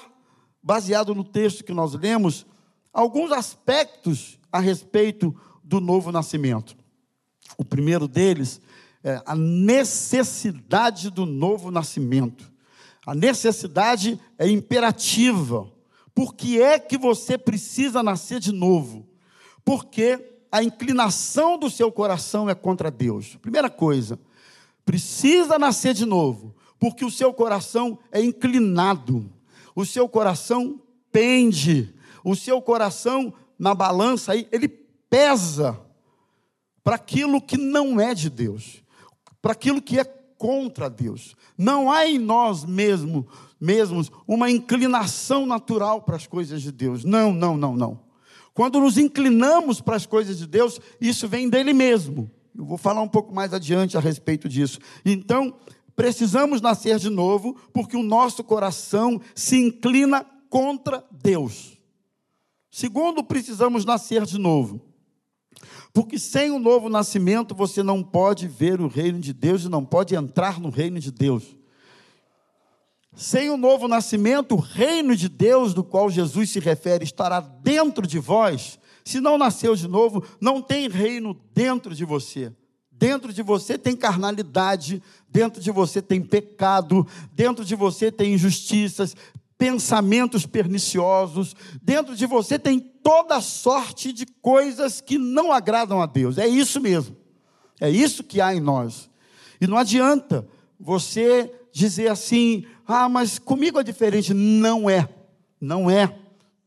baseado 0.61 1.15
no 1.15 1.23
texto 1.23 1.63
que 1.63 1.73
nós 1.73 1.93
lemos, 1.95 2.45
alguns 2.93 3.31
aspectos 3.31 4.39
a 4.51 4.59
respeito 4.59 5.35
do 5.63 5.79
novo 5.79 6.11
nascimento. 6.11 6.75
O 7.57 7.65
primeiro 7.65 8.07
deles 8.07 8.61
é 9.03 9.21
a 9.25 9.35
necessidade 9.35 11.09
do 11.09 11.25
novo 11.25 11.71
nascimento. 11.71 12.51
A 13.05 13.15
necessidade 13.15 14.19
é 14.37 14.49
imperativa. 14.49 15.71
Por 16.13 16.35
que 16.35 16.61
é 16.61 16.77
que 16.77 16.97
você 16.97 17.37
precisa 17.37 18.03
nascer 18.03 18.39
de 18.39 18.51
novo? 18.51 19.07
Porque 19.63 20.41
a 20.51 20.63
inclinação 20.63 21.57
do 21.57 21.69
seu 21.69 21.91
coração 21.91 22.49
é 22.49 22.55
contra 22.55 22.89
Deus. 22.89 23.35
Primeira 23.35 23.69
coisa, 23.69 24.19
precisa 24.83 25.59
nascer 25.59 25.93
de 25.93 26.05
novo, 26.05 26.55
porque 26.79 27.05
o 27.05 27.11
seu 27.11 27.31
coração 27.33 27.99
é 28.11 28.21
inclinado, 28.21 29.31
o 29.75 29.85
seu 29.85 30.09
coração 30.09 30.81
pende, 31.11 31.93
o 32.23 32.35
seu 32.35 32.61
coração 32.61 33.33
na 33.57 33.73
balança 33.73 34.31
aí, 34.31 34.47
ele 34.51 34.67
pesa 34.67 35.79
para 36.83 36.95
aquilo 36.95 37.41
que 37.41 37.57
não 37.57 37.99
é 37.99 38.13
de 38.13 38.29
Deus, 38.29 38.83
para 39.41 39.51
aquilo 39.51 39.81
que 39.81 39.99
é 39.99 40.03
contra 40.03 40.89
Deus. 40.89 41.35
Não 41.57 41.91
há 41.91 42.07
em 42.07 42.17
nós 42.17 42.63
mesmo, 42.63 43.27
mesmos 43.59 44.09
uma 44.25 44.49
inclinação 44.49 45.45
natural 45.45 46.01
para 46.01 46.15
as 46.15 46.25
coisas 46.25 46.61
de 46.61 46.71
Deus. 46.71 47.03
Não, 47.03 47.33
não, 47.33 47.57
não, 47.57 47.75
não. 47.75 47.99
Quando 48.53 48.79
nos 48.79 48.97
inclinamos 48.97 49.81
para 49.81 49.95
as 49.95 50.05
coisas 50.05 50.37
de 50.37 50.47
Deus, 50.47 50.79
isso 50.99 51.27
vem 51.27 51.49
dele 51.49 51.73
mesmo. 51.73 52.31
Eu 52.57 52.65
vou 52.65 52.77
falar 52.77 53.01
um 53.01 53.07
pouco 53.07 53.33
mais 53.33 53.53
adiante 53.53 53.97
a 53.97 54.01
respeito 54.01 54.49
disso. 54.49 54.79
Então, 55.05 55.53
precisamos 55.95 56.61
nascer 56.61 56.97
de 56.97 57.09
novo, 57.09 57.55
porque 57.73 57.95
o 57.95 58.03
nosso 58.03 58.43
coração 58.43 59.21
se 59.35 59.57
inclina 59.57 60.25
contra 60.49 61.03
Deus. 61.11 61.78
Segundo, 62.71 63.23
precisamos 63.23 63.85
nascer 63.85 64.25
de 64.25 64.37
novo. 64.37 64.81
Porque 65.91 66.19
sem 66.19 66.51
o 66.51 66.59
novo 66.59 66.87
nascimento 66.87 67.55
você 67.55 67.81
não 67.81 68.03
pode 68.03 68.47
ver 68.47 68.79
o 68.79 68.87
reino 68.87 69.19
de 69.19 69.33
Deus 69.33 69.63
e 69.63 69.69
não 69.69 69.83
pode 69.83 70.15
entrar 70.15 70.59
no 70.59 70.69
reino 70.69 70.99
de 70.99 71.11
Deus. 71.11 71.55
Sem 73.15 73.49
o 73.49 73.57
novo 73.57 73.87
nascimento, 73.87 74.55
o 74.55 74.59
reino 74.59 75.15
de 75.15 75.27
Deus, 75.27 75.73
do 75.73 75.83
qual 75.83 76.09
Jesus 76.09 76.51
se 76.51 76.59
refere, 76.59 77.03
estará 77.03 77.39
dentro 77.39 78.05
de 78.05 78.19
vós. 78.19 78.79
Se 79.03 79.19
não 79.19 79.37
nasceu 79.37 79.75
de 79.75 79.87
novo, 79.87 80.23
não 80.39 80.61
tem 80.61 80.87
reino 80.87 81.35
dentro 81.53 81.95
de 81.95 82.05
você. 82.05 82.53
Dentro 82.91 83.33
de 83.33 83.41
você 83.41 83.77
tem 83.77 83.95
carnalidade, 83.95 85.01
dentro 85.27 85.61
de 85.61 85.71
você 85.71 86.01
tem 86.01 86.21
pecado, 86.21 87.07
dentro 87.33 87.65
de 87.65 87.73
você 87.73 88.11
tem 88.11 88.33
injustiças, 88.33 89.15
pensamentos 89.59 90.45
perniciosos, 90.45 91.53
dentro 91.83 92.15
de 92.15 92.25
você 92.25 92.57
tem 92.57 92.79
toda 92.79 93.41
sorte 93.41 94.13
de 94.13 94.25
coisas 94.25 95.01
que 95.01 95.17
não 95.17 95.51
agradam 95.51 96.01
a 96.01 96.05
Deus. 96.05 96.37
É 96.37 96.47
isso 96.47 96.79
mesmo. 96.79 97.15
É 97.79 97.89
isso 97.89 98.23
que 98.23 98.39
há 98.39 98.55
em 98.55 98.61
nós. 98.61 99.09
E 99.59 99.67
não 99.67 99.77
adianta 99.77 100.47
você 100.79 101.53
dizer 101.73 102.07
assim: 102.07 102.65
"Ah, 102.87 103.09
mas 103.09 103.37
comigo 103.37 103.77
é 103.79 103.83
diferente". 103.83 104.33
Não 104.33 104.89
é. 104.89 105.07
Não 105.59 105.91
é. 105.91 106.17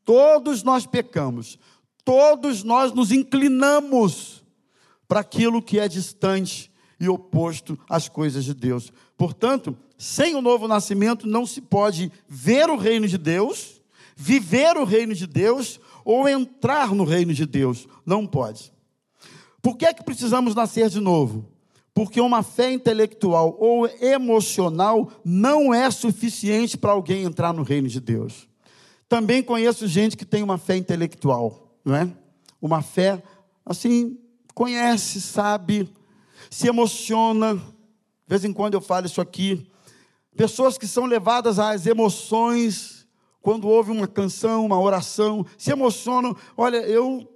Todos 0.05 0.63
nós 0.63 0.87
pecamos. 0.87 1.59
Todos 2.05 2.63
nós 2.63 2.93
nos 2.93 3.11
inclinamos 3.11 4.45
para 5.09 5.21
aquilo 5.21 5.63
que 5.63 5.79
é 5.79 5.89
distante 5.89 6.71
e 7.01 7.09
oposto 7.09 7.79
às 7.89 8.09
coisas 8.09 8.45
de 8.45 8.53
Deus. 8.53 8.93
Portanto, 9.23 9.76
sem 9.97 10.35
o 10.35 10.43
novo 10.43 10.67
nascimento 10.67 11.29
não 11.29 11.47
se 11.47 11.61
pode 11.61 12.11
ver 12.29 12.69
o 12.69 12.76
reino 12.76 13.07
de 13.07 13.17
Deus, 13.17 13.81
viver 14.17 14.76
o 14.76 14.83
reino 14.83 15.14
de 15.14 15.29
Deus 15.29 15.79
ou 16.05 16.29
entrar 16.29 16.93
no 16.93 17.05
reino 17.05 17.33
de 17.33 17.47
Deus. 17.47 17.87
Não 18.05 18.26
pode. 18.26 18.73
Por 19.62 19.76
que 19.76 19.87
é 19.87 19.95
que 19.95 20.02
precisamos 20.02 20.57
nascer 20.57 20.88
de 20.88 20.99
novo? 20.99 21.47
Porque 21.95 22.21
uma 22.21 22.43
fé 22.43 22.73
intelectual 22.73 23.57
ou 23.61 23.87
emocional 24.00 25.09
não 25.25 25.73
é 25.73 25.88
suficiente 25.88 26.76
para 26.76 26.91
alguém 26.91 27.23
entrar 27.23 27.55
no 27.55 27.62
reino 27.62 27.87
de 27.87 28.00
Deus. 28.00 28.49
Também 29.09 29.41
conheço 29.41 29.87
gente 29.87 30.17
que 30.17 30.25
tem 30.25 30.43
uma 30.43 30.59
fé 30.59 30.76
intelectual, 30.76 31.79
não 31.85 31.95
é? 31.95 32.11
Uma 32.61 32.83
fé 32.83 33.23
assim, 33.64 34.19
conhece, 34.52 35.21
sabe, 35.21 35.88
se 36.50 36.67
emociona. 36.67 37.62
De 38.26 38.29
vez 38.29 38.45
em 38.45 38.52
quando 38.52 38.75
eu 38.75 38.81
falo 38.81 39.07
isso 39.07 39.21
aqui, 39.21 39.71
Pessoas 40.37 40.79
que 40.79 40.87
são 40.87 41.05
levadas 41.05 41.59
às 41.59 41.87
emoções 41.87 43.07
quando 43.43 43.69
ouvem 43.69 43.97
uma 43.97 44.07
canção, 44.07 44.64
uma 44.64 44.81
oração, 44.81 45.45
se 45.59 45.71
emocionam. 45.71 46.35
Olha, 46.57 46.79
eu 46.79 47.29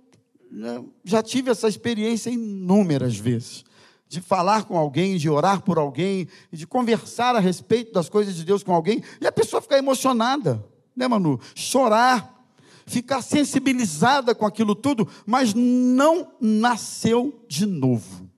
né, 0.50 0.83
já 1.05 1.23
tive 1.23 1.50
essa 1.50 1.69
experiência 1.69 2.31
inúmeras 2.31 3.16
vezes. 3.16 3.64
De 4.09 4.21
falar 4.21 4.64
com 4.64 4.78
alguém, 4.78 5.16
de 5.16 5.28
orar 5.28 5.62
por 5.62 5.78
alguém, 5.78 6.28
de 6.50 6.66
conversar 6.66 7.35
a 7.35 7.40
respeito 7.40 7.93
das 7.93 8.09
coisas 8.09 8.37
de 8.37 8.45
Deus 8.45 8.62
com 8.62 8.73
alguém, 8.73 9.02
e 9.21 9.26
a 9.26 9.33
pessoa 9.33 9.61
ficar 9.61 9.78
emocionada, 9.78 10.64
né, 10.95 11.09
Manu? 11.09 11.40
Chorar, 11.57 12.47
ficar 12.87 13.21
sensibilizada 13.21 14.33
com 14.33 14.47
aquilo 14.47 14.76
tudo, 14.76 15.09
mas 15.26 15.52
não 15.55 16.33
nasceu 16.40 17.45
de 17.49 17.66
novo. 17.66 18.31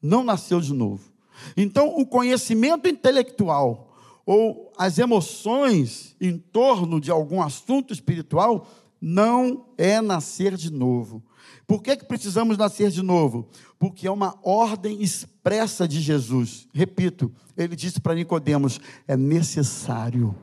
Não 0.00 0.22
nasceu 0.22 0.60
de 0.60 0.74
novo. 0.74 1.17
Então, 1.56 1.96
o 1.98 2.06
conhecimento 2.06 2.88
intelectual, 2.88 3.96
ou 4.24 4.72
as 4.76 4.98
emoções 4.98 6.14
em 6.20 6.36
torno 6.36 7.00
de 7.00 7.10
algum 7.10 7.40
assunto 7.42 7.92
espiritual, 7.92 8.66
não 9.00 9.66
é 9.76 10.00
nascer 10.00 10.56
de 10.56 10.72
novo. 10.72 11.22
Por 11.66 11.82
que, 11.82 11.96
que 11.96 12.04
precisamos 12.04 12.56
nascer 12.56 12.90
de 12.90 13.02
novo? 13.02 13.48
Porque 13.78 14.06
é 14.06 14.10
uma 14.10 14.38
ordem 14.42 15.02
expressa 15.02 15.86
de 15.86 16.00
Jesus. 16.00 16.66
Repito, 16.72 17.32
ele 17.56 17.76
disse 17.76 18.00
para 18.00 18.14
Nicodemos: 18.14 18.80
é 19.06 19.16
necessário. 19.16 20.34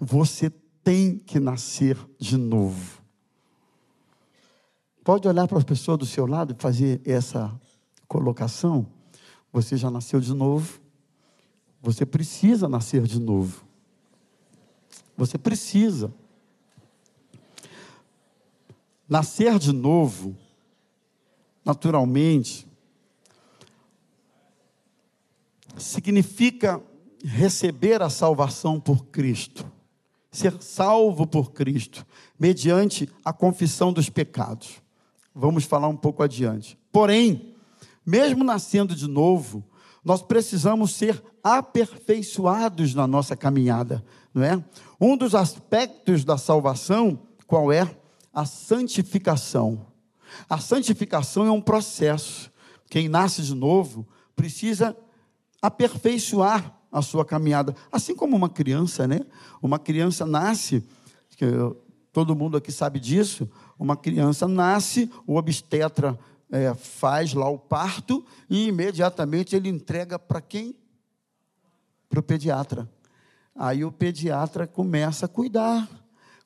Você 0.00 0.50
tem 0.82 1.18
que 1.18 1.40
nascer 1.40 1.96
de 2.18 2.36
novo. 2.36 3.02
Pode 5.04 5.26
olhar 5.28 5.46
para 5.46 5.58
as 5.58 5.64
pessoas 5.64 5.98
do 5.98 6.06
seu 6.06 6.26
lado 6.26 6.54
e 6.56 6.60
fazer 6.60 7.00
essa 7.04 7.52
colocação? 8.08 8.95
Você 9.56 9.74
já 9.74 9.90
nasceu 9.90 10.20
de 10.20 10.34
novo? 10.34 10.78
Você 11.80 12.04
precisa 12.04 12.68
nascer 12.68 13.04
de 13.04 13.18
novo. 13.18 13.64
Você 15.16 15.38
precisa. 15.38 16.12
Nascer 19.08 19.58
de 19.58 19.72
novo, 19.72 20.36
naturalmente, 21.64 22.68
significa 25.78 26.78
receber 27.24 28.02
a 28.02 28.10
salvação 28.10 28.78
por 28.78 29.06
Cristo, 29.06 29.64
ser 30.30 30.60
salvo 30.60 31.26
por 31.26 31.52
Cristo, 31.52 32.06
mediante 32.38 33.08
a 33.24 33.32
confissão 33.32 33.90
dos 33.90 34.10
pecados. 34.10 34.82
Vamos 35.34 35.64
falar 35.64 35.88
um 35.88 35.96
pouco 35.96 36.22
adiante. 36.22 36.78
Porém, 36.92 37.55
mesmo 38.06 38.44
nascendo 38.44 38.94
de 38.94 39.08
novo, 39.08 39.64
nós 40.04 40.22
precisamos 40.22 40.94
ser 40.94 41.20
aperfeiçoados 41.42 42.94
na 42.94 43.06
nossa 43.08 43.36
caminhada, 43.36 44.04
não 44.32 44.42
é? 44.44 44.64
Um 45.00 45.16
dos 45.16 45.34
aspectos 45.34 46.24
da 46.24 46.38
salvação, 46.38 47.18
qual 47.46 47.72
é? 47.72 47.98
A 48.32 48.44
santificação. 48.44 49.84
A 50.48 50.58
santificação 50.58 51.44
é 51.44 51.50
um 51.50 51.60
processo. 51.60 52.52
Quem 52.88 53.08
nasce 53.08 53.42
de 53.42 53.54
novo 53.54 54.06
precisa 54.36 54.96
aperfeiçoar 55.60 56.72
a 56.92 57.02
sua 57.02 57.24
caminhada, 57.24 57.74
assim 57.90 58.14
como 58.14 58.36
uma 58.36 58.48
criança, 58.48 59.06
né? 59.06 59.20
Uma 59.60 59.78
criança 59.78 60.24
nasce, 60.24 60.84
todo 62.12 62.36
mundo 62.36 62.56
aqui 62.56 62.70
sabe 62.70 63.00
disso, 63.00 63.50
uma 63.78 63.96
criança 63.96 64.46
nasce, 64.46 65.10
o 65.26 65.36
obstetra 65.36 66.18
é, 66.50 66.74
faz 66.74 67.34
lá 67.34 67.48
o 67.48 67.58
parto 67.58 68.24
e 68.48 68.68
imediatamente 68.68 69.56
ele 69.56 69.68
entrega 69.68 70.18
para 70.18 70.40
quem? 70.40 70.74
para 72.08 72.20
o 72.20 72.22
pediatra. 72.22 72.90
Aí 73.54 73.84
o 73.84 73.92
pediatra 73.92 74.66
começa 74.66 75.26
a 75.26 75.28
cuidar, 75.28 75.88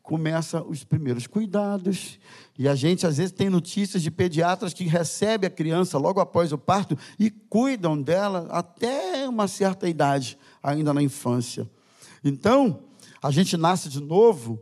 começa 0.02 0.62
os 0.62 0.84
primeiros 0.84 1.26
cuidados. 1.26 2.18
E 2.58 2.68
a 2.68 2.74
gente 2.74 3.06
às 3.06 3.16
vezes 3.16 3.32
tem 3.32 3.48
notícias 3.48 4.02
de 4.02 4.10
pediatras 4.10 4.72
que 4.72 4.84
recebem 4.84 5.46
a 5.46 5.50
criança 5.50 5.98
logo 5.98 6.20
após 6.20 6.52
o 6.52 6.58
parto 6.58 6.96
e 7.18 7.30
cuidam 7.30 8.00
dela 8.00 8.48
até 8.50 9.28
uma 9.28 9.48
certa 9.48 9.88
idade, 9.88 10.38
ainda 10.62 10.94
na 10.94 11.02
infância. 11.02 11.68
Então, 12.24 12.80
a 13.22 13.30
gente 13.30 13.56
nasce 13.56 13.88
de 13.88 14.00
novo, 14.00 14.60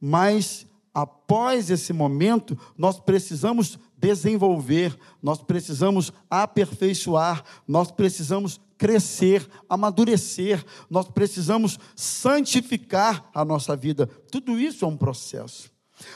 mas 0.00 0.66
após 0.92 1.70
esse 1.70 1.92
momento, 1.92 2.58
nós 2.76 2.98
precisamos 2.98 3.78
desenvolver, 4.00 4.98
nós 5.22 5.42
precisamos 5.42 6.12
aperfeiçoar, 6.30 7.44
nós 7.68 7.90
precisamos 7.90 8.60
crescer, 8.78 9.46
amadurecer, 9.68 10.64
nós 10.88 11.06
precisamos 11.08 11.78
santificar 11.94 13.28
a 13.34 13.44
nossa 13.44 13.76
vida. 13.76 14.06
Tudo 14.30 14.58
isso 14.58 14.84
é 14.84 14.88
um 14.88 14.96
processo. 14.96 15.70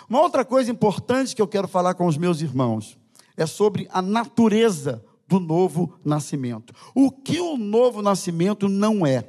Uma 0.09 0.23
outra 0.23 0.45
coisa 0.45 0.71
importante 0.71 1.37
que 1.37 1.43
eu 1.43 1.49
quero 1.49 1.69
falar 1.69 1.93
com 1.93 2.07
os 2.07 2.17
meus 2.17 2.41
irmãos 2.41 2.99
é 3.37 3.45
sobre 3.45 3.87
a 3.93 4.01
natureza 4.01 5.05
do 5.29 5.39
novo 5.39 5.99
nascimento. 6.03 6.73
O 6.95 7.11
que 7.11 7.39
o 7.39 7.59
novo 7.59 8.01
nascimento 8.01 8.67
não 8.67 9.05
é? 9.07 9.29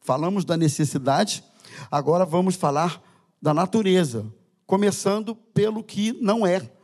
Falamos 0.00 0.44
da 0.44 0.56
necessidade, 0.56 1.42
agora 1.90 2.26
vamos 2.26 2.56
falar 2.56 3.02
da 3.40 3.54
natureza, 3.54 4.26
começando 4.66 5.34
pelo 5.34 5.82
que 5.82 6.12
não 6.20 6.46
é. 6.46 6.75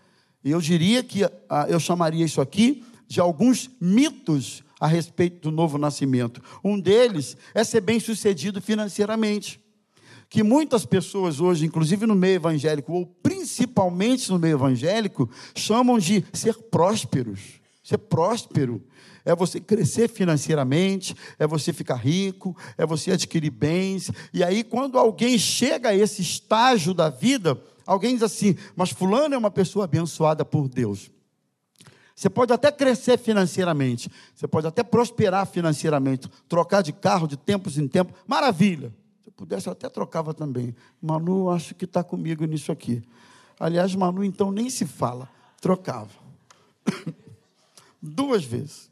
Eu 0.45 0.61
diria 0.61 1.03
que 1.03 1.25
ah, 1.49 1.67
eu 1.69 1.79
chamaria 1.79 2.25
isso 2.25 2.41
aqui 2.41 2.85
de 3.07 3.21
alguns 3.21 3.71
mitos 3.81 4.65
a 4.81 4.87
respeito 4.87 5.41
do 5.41 5.51
novo 5.55 5.79
nascimento. 5.79 6.43
Um 6.65 6.81
deles 6.81 7.37
é 7.55 7.63
ser 7.63 7.81
bem-sucedido 7.81 8.61
financeiramente. 8.61 9.61
Que 10.29 10.43
muitas 10.43 10.87
pessoas 10.87 11.39
hoje, 11.39 11.67
inclusive 11.67 12.07
no 12.07 12.15
meio 12.15 12.37
evangélico, 12.37 12.93
ou 12.93 13.07
principalmente 13.07 14.31
no 14.31 14.39
meio 14.39 14.57
evangélico, 14.57 15.31
chamam 15.55 15.99
de 15.99 16.25
ser 16.33 16.55
prósperos. 16.55 17.61
Ser 17.83 17.99
próspero 17.99 18.83
é 19.25 19.35
você 19.35 19.61
crescer 19.61 20.09
financeiramente, 20.09 21.15
é 21.39 21.47
você 21.47 21.73
ficar 21.73 21.97
rico, 21.97 22.57
é 22.77 22.87
você 22.87 23.13
adquirir 23.13 23.51
bens. 23.51 24.11
E 24.33 24.43
aí, 24.43 24.65
quando 24.65 24.99
alguém 24.99 25.39
chega 25.39 25.91
a 25.91 25.95
esse 25.95 26.23
estágio 26.23 26.95
da 26.95 27.09
vida, 27.09 27.61
alguém 27.93 28.15
diz 28.15 28.23
assim: 28.23 28.57
Mas 28.75 28.91
Fulano 28.91 29.35
é 29.35 29.39
uma 29.39 29.51
pessoa 29.51 29.85
abençoada 29.85 30.45
por 30.45 30.69
Deus. 30.69 31.11
Você 32.15 32.29
pode 32.29 32.53
até 32.53 32.71
crescer 32.71 33.19
financeiramente, 33.19 34.11
você 34.35 34.47
pode 34.47 34.67
até 34.67 34.83
prosperar 34.83 35.47
financeiramente, 35.47 36.29
trocar 36.49 36.83
de 36.83 36.93
carro 36.93 37.27
de 37.27 37.37
tempos 37.37 37.79
em 37.79 37.89
tempos, 37.89 38.15
maravilha. 38.27 38.95
Se 39.23 39.29
eu 39.29 39.33
pudesse, 39.33 39.67
eu 39.67 39.73
até 39.73 39.89
trocava 39.89 40.35
também. 40.35 40.75
Manu, 41.01 41.51
acho 41.51 41.75
que 41.75 41.85
está 41.85 42.05
comigo 42.05 42.45
nisso 42.45 42.71
aqui. 42.71 43.03
Aliás, 43.59 43.95
Manu, 43.95 44.23
então 44.23 44.53
nem 44.53 44.69
se 44.69 44.87
fala, 44.87 45.29
trocava. 45.61 46.11
Duas 48.01 48.45
vezes. 48.45 48.91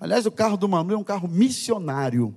Aliás, 0.00 0.26
o 0.26 0.32
carro 0.32 0.56
do 0.56 0.68
Manu 0.68 0.94
é 0.94 0.96
um 0.96 1.04
carro 1.04 1.28
missionário. 1.28 2.34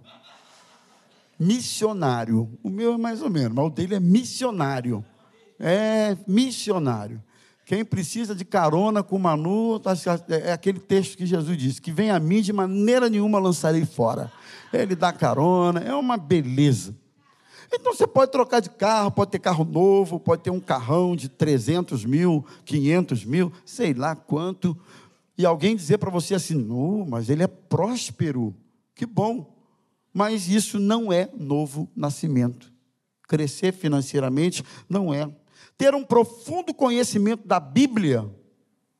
Missionário. 1.39 2.57
O 2.61 2.69
meu 2.69 2.93
é 2.93 2.97
mais 2.97 3.21
ou 3.21 3.29
menos, 3.29 3.55
mas 3.55 3.65
o 3.65 3.69
dele 3.69 3.95
é 3.95 3.99
missionário. 3.99 5.03
É 5.59 6.17
missionário. 6.27 7.21
Quem 7.65 7.85
precisa 7.85 8.35
de 8.35 8.43
carona 8.43 9.01
com 9.01 9.17
Manu, 9.17 9.79
tá 9.79 9.93
é 10.27 10.51
aquele 10.51 10.79
texto 10.79 11.17
que 11.17 11.25
Jesus 11.25 11.57
disse: 11.57 11.81
que 11.81 11.91
vem 11.91 12.09
a 12.09 12.19
mim 12.19 12.41
de 12.41 12.51
maneira 12.51 13.09
nenhuma 13.09 13.39
lançarei 13.39 13.85
fora. 13.85 14.31
Ele 14.71 14.95
dá 14.95 15.13
carona, 15.13 15.79
é 15.79 15.93
uma 15.95 16.17
beleza. 16.17 16.95
Então 17.73 17.93
você 17.93 18.05
pode 18.05 18.31
trocar 18.31 18.59
de 18.59 18.69
carro, 18.69 19.11
pode 19.11 19.31
ter 19.31 19.39
carro 19.39 19.63
novo, 19.63 20.19
pode 20.19 20.43
ter 20.43 20.49
um 20.49 20.59
carrão 20.59 21.15
de 21.15 21.29
300 21.29 22.05
mil, 22.05 22.45
500 22.65 23.25
mil, 23.25 23.51
sei 23.65 23.93
lá 23.93 24.15
quanto, 24.15 24.77
e 25.37 25.45
alguém 25.45 25.75
dizer 25.75 25.97
para 25.97 26.11
você 26.11 26.35
assim: 26.35 26.55
não, 26.55 27.05
mas 27.07 27.29
ele 27.29 27.43
é 27.43 27.47
próspero, 27.47 28.53
que 28.93 29.05
bom. 29.05 29.51
Mas 30.13 30.47
isso 30.47 30.79
não 30.79 31.11
é 31.11 31.29
novo 31.35 31.89
nascimento. 31.95 32.71
Crescer 33.27 33.71
financeiramente 33.71 34.63
não 34.87 35.11
é 35.11 35.27
ter 35.83 35.93
um 35.93 36.03
profundo 36.05 36.73
conhecimento 36.73 37.45
da 37.45 37.59
Bíblia, 37.59 38.33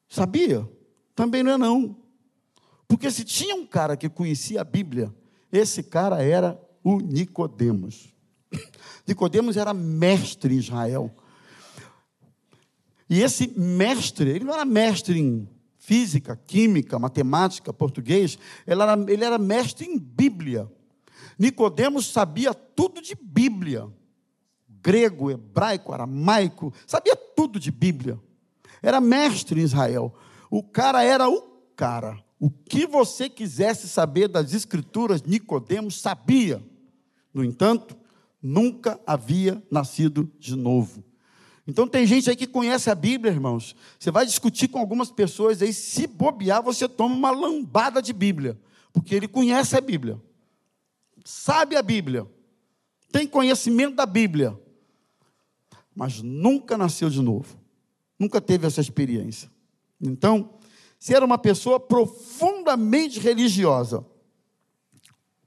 sabia? 0.10 0.70
Também 1.16 1.42
não 1.42 1.52
é 1.54 1.58
não. 1.58 1.96
Porque 2.86 3.10
se 3.10 3.24
tinha 3.24 3.56
um 3.56 3.66
cara 3.66 3.96
que 3.96 4.10
conhecia 4.10 4.60
a 4.60 4.66
Bíblia, 4.66 5.16
esse 5.50 5.82
cara 5.82 6.22
era 6.22 6.62
o 6.84 7.00
Nicodemos. 7.00 8.14
Nicodemos 9.08 9.56
era 9.56 9.74
mestre 9.74 10.56
em 10.56 10.58
Israel. 10.58 11.10
E 13.10 13.22
esse 13.22 13.58
mestre, 13.58 14.32
ele 14.32 14.44
não 14.44 14.54
era 14.54 14.66
mestre 14.66 15.18
em 15.18 15.48
física, 15.78 16.36
química, 16.36 17.00
matemática, 17.00 17.72
português, 17.72 18.38
ele 18.68 18.82
era, 18.82 19.06
ele 19.08 19.24
era 19.24 19.38
mestre 19.38 19.86
em 19.86 19.98
Bíblia. 19.98 20.70
Nicodemos 21.40 22.08
sabia 22.08 22.54
tudo 22.54 23.02
de 23.02 23.16
Bíblia 23.16 23.90
grego, 24.84 25.32
hebraico, 25.32 25.94
aramaico, 25.94 26.74
sabia 26.86 27.16
tudo 27.16 27.60
de 27.60 27.72
Bíblia. 27.72 28.20
Era 28.82 29.00
mestre 29.00 29.62
em 29.62 29.64
Israel. 29.64 30.14
O 30.52 30.62
cara 30.62 31.02
era 31.02 31.30
o 31.30 31.42
cara. 31.76 32.22
O 32.38 32.50
que 32.50 32.86
você 32.86 33.30
quisesse 33.30 33.88
saber 33.88 34.28
das 34.28 34.54
escrituras, 34.54 35.24
Nicodemos 35.24 36.02
sabia. 36.02 36.62
No 37.34 37.44
entanto, 37.44 37.96
nunca 38.42 39.00
havia 39.08 39.64
nascido 39.72 40.30
de 40.38 40.54
novo. 40.54 41.02
Então 41.66 41.88
tem 41.88 42.06
gente 42.06 42.30
aí 42.30 42.36
que 42.36 42.46
conhece 42.46 42.90
a 42.90 42.96
Bíblia, 42.96 43.32
irmãos. 43.32 43.74
Você 43.98 44.12
vai 44.12 44.26
discutir 44.26 44.68
com 44.68 44.80
algumas 44.80 45.10
pessoas 45.10 45.62
aí, 45.62 45.72
se 45.72 46.06
bobear, 46.06 46.62
você 46.62 46.90
toma 46.90 47.16
uma 47.16 47.32
lambada 47.32 48.02
de 48.02 48.12
Bíblia, 48.12 48.60
porque 48.92 49.16
ele 49.16 49.30
conhece 49.30 49.78
a 49.78 49.82
Bíblia. 49.82 50.20
Sabe 51.24 51.78
a 51.78 51.82
Bíblia. 51.82 52.28
Tem 53.14 53.26
conhecimento 53.26 53.96
da 53.96 54.06
Bíblia 54.06 54.60
mas 55.96 56.22
nunca 56.22 56.78
nasceu 56.78 57.10
de 57.10 57.22
novo. 57.22 57.58
Nunca 58.18 58.40
teve 58.40 58.68
essa 58.68 58.82
experiência. 58.82 59.50
Então, 60.00 60.50
se 61.00 61.14
era 61.14 61.26
uma 61.26 61.38
pessoa 61.38 61.80
profundamente 61.80 63.20
religiosa, 63.20 64.06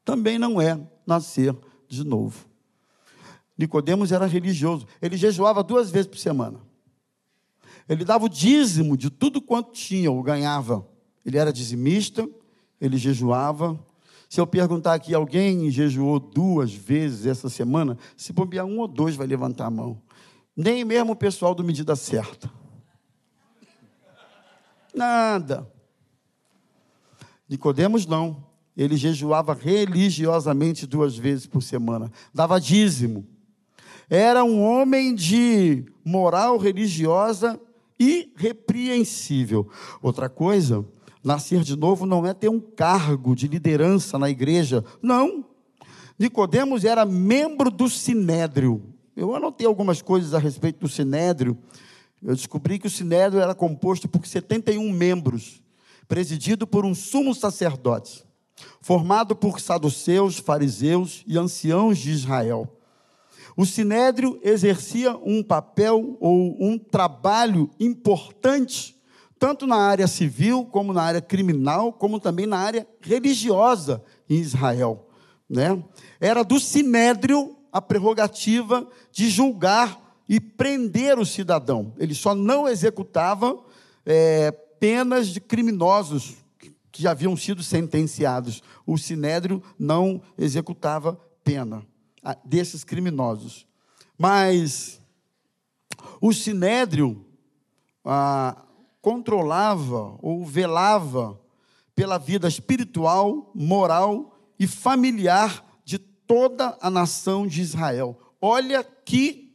também 0.04 0.38
não 0.38 0.60
é 0.60 0.78
nascer 1.06 1.56
de 1.88 2.04
novo. 2.04 2.46
Nicodemos 3.56 4.12
era 4.12 4.26
religioso. 4.26 4.86
Ele 5.00 5.16
jejuava 5.16 5.62
duas 5.62 5.90
vezes 5.90 6.06
por 6.06 6.18
semana. 6.18 6.60
Ele 7.88 8.04
dava 8.04 8.24
o 8.24 8.28
dízimo 8.28 8.96
de 8.96 9.10
tudo 9.10 9.40
quanto 9.40 9.72
tinha 9.72 10.10
ou 10.10 10.22
ganhava. 10.22 10.86
Ele 11.24 11.38
era 11.38 11.52
dizimista, 11.52 12.28
ele 12.80 12.98
jejuava. 12.98 13.78
Se 14.28 14.40
eu 14.40 14.46
perguntar 14.46 14.94
aqui, 14.94 15.14
alguém 15.14 15.70
jejuou 15.70 16.18
duas 16.18 16.72
vezes 16.72 17.26
essa 17.26 17.48
semana? 17.48 17.96
Se 18.16 18.32
bobear 18.32 18.66
um 18.66 18.80
ou 18.80 18.88
dois, 18.88 19.16
vai 19.16 19.26
levantar 19.26 19.66
a 19.66 19.70
mão. 19.70 20.02
Nem 20.56 20.84
mesmo 20.84 21.12
o 21.12 21.16
pessoal 21.16 21.54
do 21.54 21.62
Medida 21.62 21.94
Certa. 21.94 22.50
Nada. 24.94 25.70
Nicodemos 27.48 28.06
não. 28.06 28.44
Ele 28.76 28.96
jejuava 28.96 29.54
religiosamente 29.54 30.86
duas 30.86 31.16
vezes 31.16 31.46
por 31.46 31.62
semana, 31.62 32.10
dava 32.32 32.60
dízimo. 32.60 33.26
Era 34.08 34.44
um 34.44 34.62
homem 34.62 35.14
de 35.14 35.86
moral 36.04 36.58
religiosa 36.58 37.60
irrepreensível. 37.98 39.68
Outra 40.02 40.28
coisa, 40.28 40.84
nascer 41.24 41.62
de 41.62 41.74
novo 41.74 42.04
não 42.04 42.26
é 42.26 42.34
ter 42.34 42.50
um 42.50 42.60
cargo 42.60 43.34
de 43.34 43.48
liderança 43.48 44.18
na 44.18 44.28
igreja. 44.28 44.84
Não. 45.02 45.44
Nicodemos 46.18 46.84
era 46.84 47.04
membro 47.04 47.70
do 47.70 47.88
sinédrio. 47.88 48.95
Eu 49.16 49.34
anotei 49.34 49.66
algumas 49.66 50.02
coisas 50.02 50.34
a 50.34 50.38
respeito 50.38 50.80
do 50.80 50.88
Sinédrio. 50.88 51.56
Eu 52.22 52.34
descobri 52.34 52.78
que 52.78 52.86
o 52.86 52.90
Sinédrio 52.90 53.40
era 53.40 53.54
composto 53.54 54.06
por 54.06 54.26
71 54.26 54.92
membros, 54.92 55.62
presidido 56.06 56.66
por 56.66 56.84
um 56.84 56.94
sumo 56.94 57.34
sacerdote, 57.34 58.26
formado 58.82 59.34
por 59.34 59.58
saduceus, 59.58 60.36
fariseus 60.36 61.24
e 61.26 61.38
anciãos 61.38 61.96
de 61.96 62.10
Israel. 62.10 62.70
O 63.56 63.64
Sinédrio 63.64 64.38
exercia 64.42 65.16
um 65.16 65.42
papel 65.42 66.18
ou 66.20 66.54
um 66.60 66.78
trabalho 66.78 67.70
importante, 67.80 69.00
tanto 69.38 69.66
na 69.66 69.76
área 69.76 70.06
civil, 70.06 70.66
como 70.66 70.92
na 70.92 71.02
área 71.02 71.22
criminal, 71.22 71.90
como 71.90 72.20
também 72.20 72.44
na 72.44 72.58
área 72.58 72.86
religiosa 73.00 74.04
em 74.28 74.36
Israel. 74.36 75.08
Né? 75.48 75.82
Era 76.20 76.42
do 76.42 76.60
Sinédrio 76.60 77.56
a 77.76 77.80
prerrogativa 77.82 78.88
de 79.12 79.28
julgar 79.28 80.00
e 80.26 80.40
prender 80.40 81.18
o 81.18 81.26
cidadão. 81.26 81.92
Ele 81.98 82.14
só 82.14 82.34
não 82.34 82.66
executava 82.66 83.62
é, 84.06 84.50
penas 84.50 85.28
de 85.28 85.42
criminosos 85.42 86.36
que 86.90 87.02
já 87.02 87.10
haviam 87.10 87.36
sido 87.36 87.62
sentenciados. 87.62 88.62
O 88.86 88.96
sinédrio 88.96 89.62
não 89.78 90.22
executava 90.38 91.20
pena 91.44 91.84
desses 92.46 92.82
criminosos. 92.82 93.66
Mas 94.16 94.98
o 96.18 96.32
sinédrio 96.32 97.26
ah, 98.02 98.56
controlava 99.02 100.16
ou 100.22 100.46
velava 100.46 101.38
pela 101.94 102.16
vida 102.16 102.48
espiritual, 102.48 103.50
moral 103.54 104.34
e 104.58 104.66
familiar 104.66 105.62
toda 106.26 106.76
a 106.80 106.90
nação 106.90 107.46
de 107.46 107.60
Israel. 107.60 108.18
Olha 108.40 108.82
que 108.82 109.54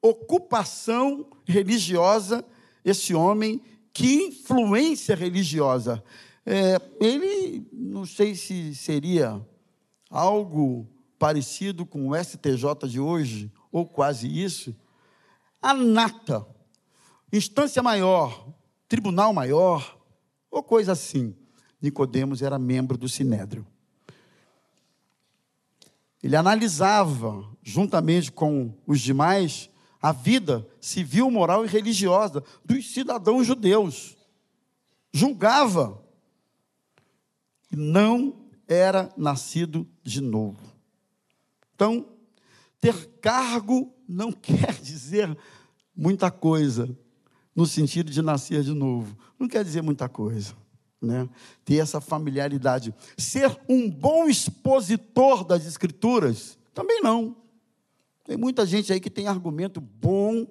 ocupação 0.00 1.26
religiosa 1.44 2.44
esse 2.84 3.14
homem 3.14 3.60
que 3.92 4.26
influência 4.26 5.14
religiosa. 5.14 6.02
É, 6.44 6.80
ele, 7.00 7.66
não 7.72 8.06
sei 8.06 8.34
se 8.34 8.74
seria 8.74 9.44
algo 10.10 10.86
parecido 11.18 11.84
com 11.84 12.08
o 12.08 12.14
STJ 12.14 12.88
de 12.88 13.00
hoje, 13.00 13.50
ou 13.72 13.86
quase 13.86 14.28
isso. 14.28 14.74
A 15.60 15.74
nata, 15.74 16.46
instância 17.32 17.82
maior, 17.82 18.48
tribunal 18.88 19.32
maior, 19.32 19.98
ou 20.50 20.62
coisa 20.62 20.92
assim. 20.92 21.34
Nicodemos 21.80 22.42
era 22.42 22.58
membro 22.58 22.96
do 22.96 23.08
Sinédrio. 23.08 23.66
Ele 26.22 26.36
analisava, 26.36 27.44
juntamente 27.62 28.32
com 28.32 28.74
os 28.86 29.00
demais, 29.00 29.70
a 30.00 30.12
vida 30.12 30.66
civil, 30.80 31.30
moral 31.30 31.64
e 31.64 31.68
religiosa 31.68 32.42
dos 32.64 32.92
cidadãos 32.92 33.46
judeus. 33.46 34.16
Julgava. 35.12 36.02
Não 37.70 38.46
era 38.68 39.12
nascido 39.16 39.86
de 40.02 40.20
novo. 40.20 40.58
Então, 41.74 42.06
ter 42.80 43.06
cargo 43.20 43.92
não 44.08 44.30
quer 44.32 44.74
dizer 44.80 45.36
muita 45.94 46.30
coisa, 46.30 46.96
no 47.54 47.66
sentido 47.66 48.10
de 48.10 48.22
nascer 48.22 48.62
de 48.62 48.72
novo. 48.72 49.16
Não 49.38 49.48
quer 49.48 49.64
dizer 49.64 49.82
muita 49.82 50.08
coisa. 50.08 50.54
Né? 51.00 51.28
Ter 51.64 51.76
essa 51.76 52.00
familiaridade. 52.00 52.94
Ser 53.16 53.58
um 53.68 53.90
bom 53.90 54.28
expositor 54.28 55.44
das 55.44 55.66
Escrituras, 55.66 56.58
também 56.72 57.00
não. 57.00 57.36
Tem 58.24 58.36
muita 58.36 58.66
gente 58.66 58.92
aí 58.92 59.00
que 59.00 59.10
tem 59.10 59.28
argumento 59.28 59.80
bom, 59.80 60.46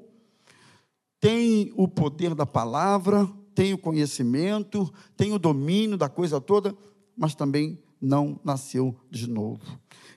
tem 1.19 1.73
o 1.75 1.88
poder 1.88 2.34
da 2.34 2.45
palavra, 2.45 3.29
tem 3.53 3.73
o 3.73 3.77
conhecimento, 3.77 4.93
tem 5.17 5.34
o 5.34 5.39
domínio 5.39 5.97
da 5.97 6.08
coisa 6.08 6.39
toda, 6.39 6.75
mas 7.17 7.36
também 7.36 7.79
não 7.99 8.39
nasceu 8.43 8.95
de 9.10 9.29
novo. 9.29 9.62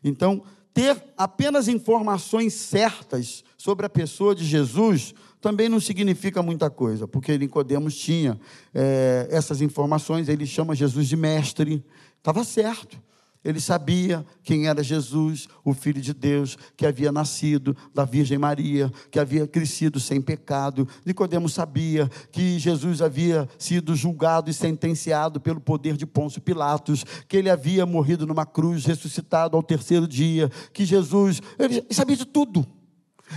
Então, 0.04 0.42
ter 0.78 1.02
apenas 1.16 1.66
informações 1.66 2.54
certas 2.54 3.42
sobre 3.56 3.84
a 3.84 3.88
pessoa 3.88 4.32
de 4.32 4.44
Jesus 4.44 5.12
também 5.40 5.68
não 5.68 5.80
significa 5.80 6.40
muita 6.40 6.70
coisa, 6.70 7.08
porque 7.08 7.36
Nicodemos 7.36 7.96
tinha 7.96 8.38
é, 8.72 9.26
essas 9.28 9.60
informações, 9.60 10.28
ele 10.28 10.46
chama 10.46 10.76
Jesus 10.76 11.08
de 11.08 11.16
mestre, 11.16 11.84
estava 12.16 12.44
certo. 12.44 12.96
Ele 13.44 13.61
sabia 13.61 14.27
quem 14.42 14.66
era 14.66 14.83
Jesus, 14.83 15.48
o 15.64 15.72
Filho 15.72 16.01
de 16.01 16.12
Deus, 16.12 16.59
que 16.77 16.85
havia 16.85 17.12
nascido 17.12 17.77
da 17.94 18.05
Virgem 18.05 18.37
Maria, 18.37 18.92
que 19.11 19.18
havia 19.18 19.46
crescido 19.46 20.01
sem 20.01 20.20
pecado. 20.20 20.88
Nicodemos 21.05 21.55
sabia 21.55 22.09
que 22.33 22.59
Jesus 22.59 23.01
havia 23.01 23.48
sido 23.57 23.94
julgado 23.94 24.51
e 24.51 24.55
sentenciado 24.55 25.40
pelo 25.40 25.61
poder 25.61 25.96
de 25.96 26.05
Pôncio 26.05 26.40
Pilatos, 26.40 27.05
que 27.29 27.37
ele 27.37 27.48
havia 27.48 27.87
morrido 27.87 28.27
numa 28.27 28.44
cruz, 28.44 28.85
ressuscitado 28.85 29.57
ao 29.57 29.62
terceiro 29.62 30.07
dia, 30.07 30.51
que 30.72 30.85
Jesus, 30.85 31.40
ele 31.59 31.85
sabia 31.90 32.16
de 32.16 32.24
tudo. 32.24 32.66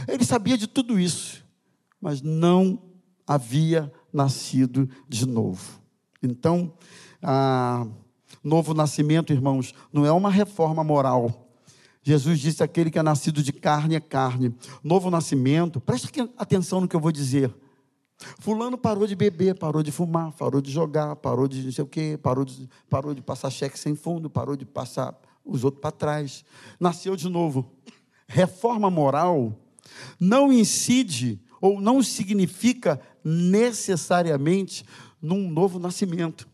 Ele 0.07 0.25
sabia 0.25 0.57
de 0.57 0.67
tudo 0.67 0.99
isso, 0.99 1.45
mas 1.99 2.21
não 2.21 2.81
havia 3.27 3.91
nascido 4.11 4.89
de 5.07 5.27
novo. 5.27 5.79
Então, 6.23 6.73
ah, 7.21 7.87
Novo 8.43 8.73
nascimento, 8.73 9.31
irmãos, 9.31 9.73
não 9.93 10.05
é 10.05 10.11
uma 10.11 10.29
reforma 10.29 10.83
moral. 10.83 11.47
Jesus 12.03 12.39
disse: 12.39 12.63
aquele 12.63 12.89
que 12.89 12.97
é 12.97 13.03
nascido 13.03 13.43
de 13.43 13.53
carne 13.53 13.95
é 13.95 13.99
carne. 13.99 14.55
Novo 14.83 15.11
nascimento, 15.11 15.79
preste 15.79 16.09
atenção 16.37 16.81
no 16.81 16.87
que 16.87 16.95
eu 16.95 16.99
vou 16.99 17.11
dizer. 17.11 17.53
Fulano 18.39 18.77
parou 18.77 19.07
de 19.07 19.15
beber, 19.15 19.57
parou 19.57 19.81
de 19.81 19.91
fumar, 19.91 20.31
parou 20.33 20.61
de 20.61 20.71
jogar, 20.71 21.15
parou 21.15 21.47
de 21.47 21.63
não 21.63 21.71
sei 21.71 21.83
o 21.83 21.87
quê, 21.87 22.19
parou 22.21 22.45
de, 22.45 22.69
parou 22.89 23.13
de 23.13 23.21
passar 23.21 23.49
cheque 23.49 23.77
sem 23.77 23.95
fundo, 23.95 24.29
parou 24.29 24.55
de 24.55 24.65
passar 24.65 25.19
os 25.43 25.63
outros 25.63 25.81
para 25.81 25.91
trás. 25.91 26.45
Nasceu 26.79 27.15
de 27.15 27.27
novo. 27.27 27.71
Reforma 28.27 28.89
moral 28.89 29.57
não 30.19 30.51
incide 30.51 31.39
ou 31.59 31.81
não 31.81 32.01
significa 32.01 32.99
necessariamente 33.23 34.85
num 35.21 35.49
novo 35.49 35.79
nascimento. 35.79 36.47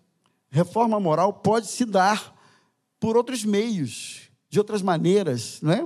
Reforma 0.58 1.00
moral 1.00 1.32
pode 1.32 1.67
se 1.67 1.86
dar 1.86 2.36
por 3.00 3.15
outros 3.15 3.46
meios, 3.46 4.22
de 4.50 4.58
outras 4.58 4.82
maneiras, 4.82 5.60
não 5.62 5.72
é? 5.72 5.86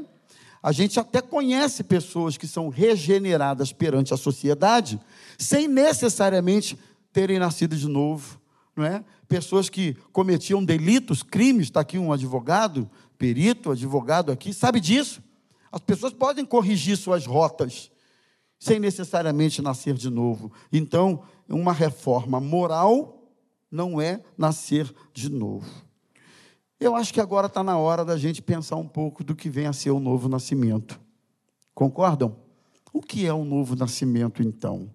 A 0.63 0.71
gente 0.71 0.97
até 0.97 1.21
conhece 1.21 1.83
pessoas 1.83 2.37
que 2.37 2.47
são 2.47 2.69
regeneradas 2.69 3.73
perante 3.73 4.13
a 4.13 4.17
sociedade, 4.17 4.97
sem 5.37 5.67
necessariamente 5.67 6.79
terem 7.11 7.37
nascido 7.37 7.75
de 7.75 7.85
novo, 7.85 8.39
não 8.73 8.85
é? 8.85 9.03
Pessoas 9.27 9.67
que 9.67 9.93
cometiam 10.13 10.63
delitos, 10.63 11.21
crimes, 11.21 11.65
está 11.67 11.81
aqui 11.81 11.97
um 11.97 12.13
advogado, 12.13 12.89
perito, 13.17 13.71
advogado 13.71 14.31
aqui, 14.31 14.53
sabe 14.53 14.79
disso. 14.79 15.21
As 15.69 15.81
pessoas 15.81 16.13
podem 16.13 16.45
corrigir 16.45 16.95
suas 16.95 17.25
rotas 17.25 17.91
sem 18.57 18.79
necessariamente 18.79 19.61
nascer 19.61 19.95
de 19.95 20.09
novo. 20.09 20.49
Então, 20.71 21.23
uma 21.49 21.73
reforma 21.73 22.39
moral 22.39 23.20
não 23.71 24.01
é 24.01 24.21
nascer 24.37 24.93
de 25.13 25.29
novo. 25.29 25.65
Eu 26.79 26.95
acho 26.95 27.13
que 27.13 27.21
agora 27.21 27.47
está 27.47 27.63
na 27.63 27.77
hora 27.77 28.03
da 28.03 28.17
gente 28.17 28.41
pensar 28.41 28.75
um 28.75 28.87
pouco 28.87 29.23
do 29.23 29.35
que 29.35 29.49
vem 29.49 29.67
a 29.67 29.73
ser 29.73 29.91
o 29.91 29.99
novo 29.99 30.27
nascimento. 30.27 30.99
Concordam? 31.73 32.35
O 32.91 33.01
que 33.01 33.25
é 33.25 33.33
o 33.33 33.45
novo 33.45 33.75
nascimento, 33.75 34.43
então? 34.43 34.89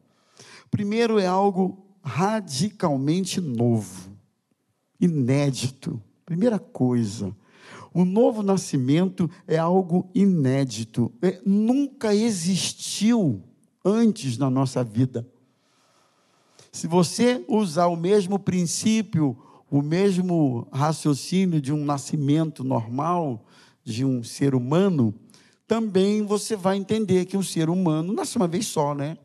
Primeiro, 0.70 1.18
é 1.18 1.26
algo 1.26 1.86
radicalmente 2.02 3.40
novo, 3.40 4.10
inédito. 5.00 6.02
Primeira 6.24 6.58
coisa, 6.58 7.34
o 7.94 8.04
novo 8.04 8.42
nascimento 8.42 9.30
é 9.46 9.56
algo 9.56 10.10
inédito, 10.14 11.10
é, 11.22 11.40
nunca 11.46 12.14
existiu 12.14 13.42
antes 13.84 14.36
na 14.36 14.50
nossa 14.50 14.84
vida. 14.84 15.26
Se 16.76 16.86
você 16.86 17.42
usar 17.48 17.86
o 17.86 17.96
mesmo 17.96 18.38
princípio, 18.38 19.34
o 19.70 19.80
mesmo 19.80 20.68
raciocínio 20.70 21.58
de 21.58 21.72
um 21.72 21.82
nascimento 21.82 22.62
normal, 22.62 23.46
de 23.82 24.04
um 24.04 24.22
ser 24.22 24.54
humano, 24.54 25.14
também 25.66 26.22
você 26.22 26.54
vai 26.54 26.76
entender 26.76 27.24
que 27.24 27.34
um 27.34 27.42
ser 27.42 27.70
humano 27.70 28.12
nasce 28.12 28.36
uma 28.36 28.46
vez 28.46 28.66
só, 28.66 28.94
né? 28.94 29.16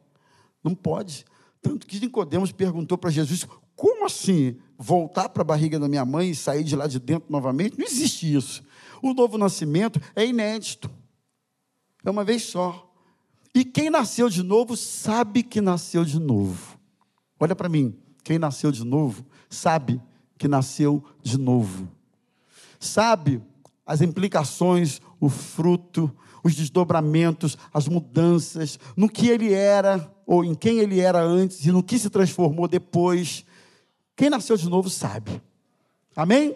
Não 0.64 0.74
pode. 0.74 1.26
Tanto 1.62 1.86
que 1.86 2.00
Nicodemos 2.00 2.54
perguntou 2.54 2.98
para 2.98 3.10
Jesus: 3.10 3.46
como 3.76 4.06
assim 4.06 4.56
voltar 4.78 5.28
para 5.28 5.42
a 5.42 5.46
barriga 5.46 5.78
da 5.78 5.90
minha 5.90 6.06
mãe 6.06 6.30
e 6.30 6.36
sair 6.36 6.64
de 6.64 6.74
lá 6.74 6.88
de 6.88 7.00
dentro 7.00 7.30
novamente? 7.30 7.78
Não 7.78 7.86
existe 7.86 8.34
isso. 8.34 8.64
O 9.02 9.14
novo 9.14 9.38
nascimento 9.38 10.00
é 10.16 10.26
inédito. 10.26 10.90
É 12.02 12.10
uma 12.10 12.24
vez 12.24 12.44
só. 12.44 12.90
E 13.54 13.66
quem 13.66 13.90
nasceu 13.90 14.30
de 14.30 14.42
novo 14.42 14.78
sabe 14.78 15.44
que 15.44 15.60
nasceu 15.60 16.06
de 16.06 16.18
novo. 16.18 16.80
Olha 17.42 17.56
para 17.56 17.68
mim, 17.68 17.96
quem 18.24 18.38
nasceu 18.38 18.72
de 18.72 18.86
novo 18.86 19.26
sabe 19.50 20.00
que 20.38 20.48
nasceu 20.48 21.04
de 21.24 21.40
novo. 21.40 21.90
Sabe 22.80 23.42
as 23.84 24.00
implicações, 24.00 25.02
o 25.20 25.28
fruto, 25.28 26.16
os 26.44 26.54
desdobramentos, 26.54 27.58
as 27.74 27.88
mudanças, 27.88 28.80
no 28.96 29.10
que 29.10 29.28
ele 29.28 29.52
era, 29.52 30.08
ou 30.24 30.46
em 30.46 30.54
quem 30.54 30.78
ele 30.78 31.00
era 31.00 31.20
antes 31.20 31.66
e 31.66 31.72
no 31.72 31.82
que 31.82 31.98
se 31.98 32.12
transformou 32.12 32.68
depois. 32.68 33.44
Quem 34.16 34.30
nasceu 34.30 34.56
de 34.56 34.70
novo 34.70 34.88
sabe. 34.88 35.42
Amém? 36.16 36.56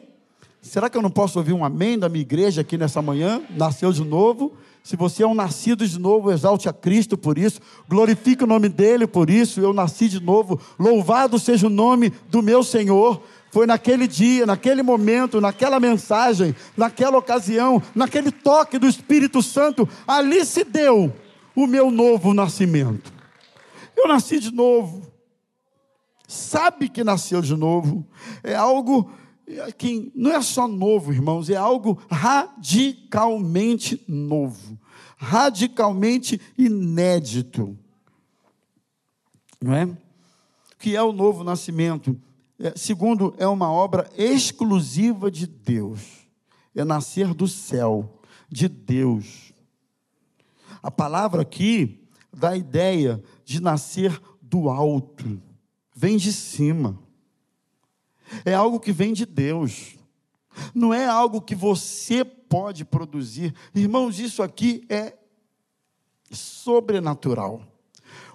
Será 0.61 0.87
que 0.87 0.95
eu 0.95 1.01
não 1.01 1.09
posso 1.09 1.39
ouvir 1.39 1.53
um 1.53 1.65
amém 1.65 1.97
da 1.97 2.07
minha 2.07 2.21
igreja 2.21 2.61
aqui 2.61 2.77
nessa 2.77 3.01
manhã? 3.01 3.43
Nasceu 3.49 3.91
de 3.91 4.03
novo. 4.03 4.55
Se 4.85 4.95
você 4.95 5.23
é 5.23 5.27
um 5.27 5.33
nascido 5.33 5.87
de 5.87 5.99
novo, 5.99 6.31
exalte 6.31 6.69
a 6.69 6.73
Cristo 6.73 7.17
por 7.17 7.39
isso, 7.39 7.59
glorifique 7.89 8.43
o 8.43 8.47
nome 8.47 8.69
dele 8.69 9.07
por 9.07 9.31
isso. 9.31 9.59
Eu 9.59 9.73
nasci 9.73 10.07
de 10.07 10.19
novo, 10.19 10.61
louvado 10.77 11.39
seja 11.39 11.65
o 11.65 11.71
nome 11.71 12.11
do 12.29 12.39
meu 12.43 12.63
Senhor. 12.63 13.19
Foi 13.51 13.65
naquele 13.65 14.07
dia, 14.07 14.45
naquele 14.45 14.83
momento, 14.83 15.41
naquela 15.41 15.79
mensagem, 15.79 16.55
naquela 16.77 17.17
ocasião, 17.17 17.81
naquele 17.95 18.31
toque 18.31 18.77
do 18.77 18.85
Espírito 18.85 19.41
Santo, 19.41 19.89
ali 20.05 20.45
se 20.45 20.63
deu 20.63 21.11
o 21.55 21.65
meu 21.65 21.89
novo 21.89 22.31
nascimento. 22.31 23.11
Eu 23.97 24.07
nasci 24.07 24.39
de 24.39 24.53
novo. 24.53 25.01
Sabe 26.27 26.89
que 26.89 27.03
nasceu 27.03 27.41
de 27.41 27.55
novo. 27.55 28.05
É 28.43 28.53
algo 28.53 29.09
que 29.77 30.11
não 30.15 30.31
é 30.31 30.41
só 30.41 30.67
novo, 30.67 31.13
irmãos, 31.13 31.49
é 31.49 31.55
algo 31.55 32.01
radicalmente 32.09 34.03
novo, 34.07 34.77
radicalmente 35.17 36.41
inédito. 36.57 37.77
Não 39.61 39.73
é? 39.73 39.97
Que 40.79 40.95
é 40.95 41.01
o 41.01 41.11
novo 41.11 41.43
nascimento? 41.43 42.19
É, 42.59 42.73
segundo, 42.75 43.33
é 43.37 43.47
uma 43.47 43.71
obra 43.71 44.09
exclusiva 44.17 45.29
de 45.29 45.45
Deus. 45.45 46.25
É 46.73 46.83
nascer 46.83 47.33
do 47.33 47.47
céu, 47.47 48.21
de 48.49 48.67
Deus. 48.67 49.53
A 50.81 50.91
palavra 50.91 51.41
aqui 51.41 52.07
dá 52.31 52.49
a 52.49 52.57
ideia 52.57 53.23
de 53.43 53.61
nascer 53.61 54.21
do 54.41 54.69
alto. 54.69 55.41
vem 55.95 56.17
de 56.17 56.31
cima. 56.31 56.99
É 58.43 58.53
algo 58.53 58.79
que 58.79 58.91
vem 58.91 59.13
de 59.13 59.25
Deus. 59.25 59.95
Não 60.73 60.93
é 60.93 61.05
algo 61.05 61.41
que 61.41 61.55
você 61.55 62.23
pode 62.23 62.85
produzir. 62.85 63.53
Irmãos, 63.73 64.19
isso 64.19 64.41
aqui 64.41 64.85
é 64.89 65.13
sobrenatural. 66.31 67.61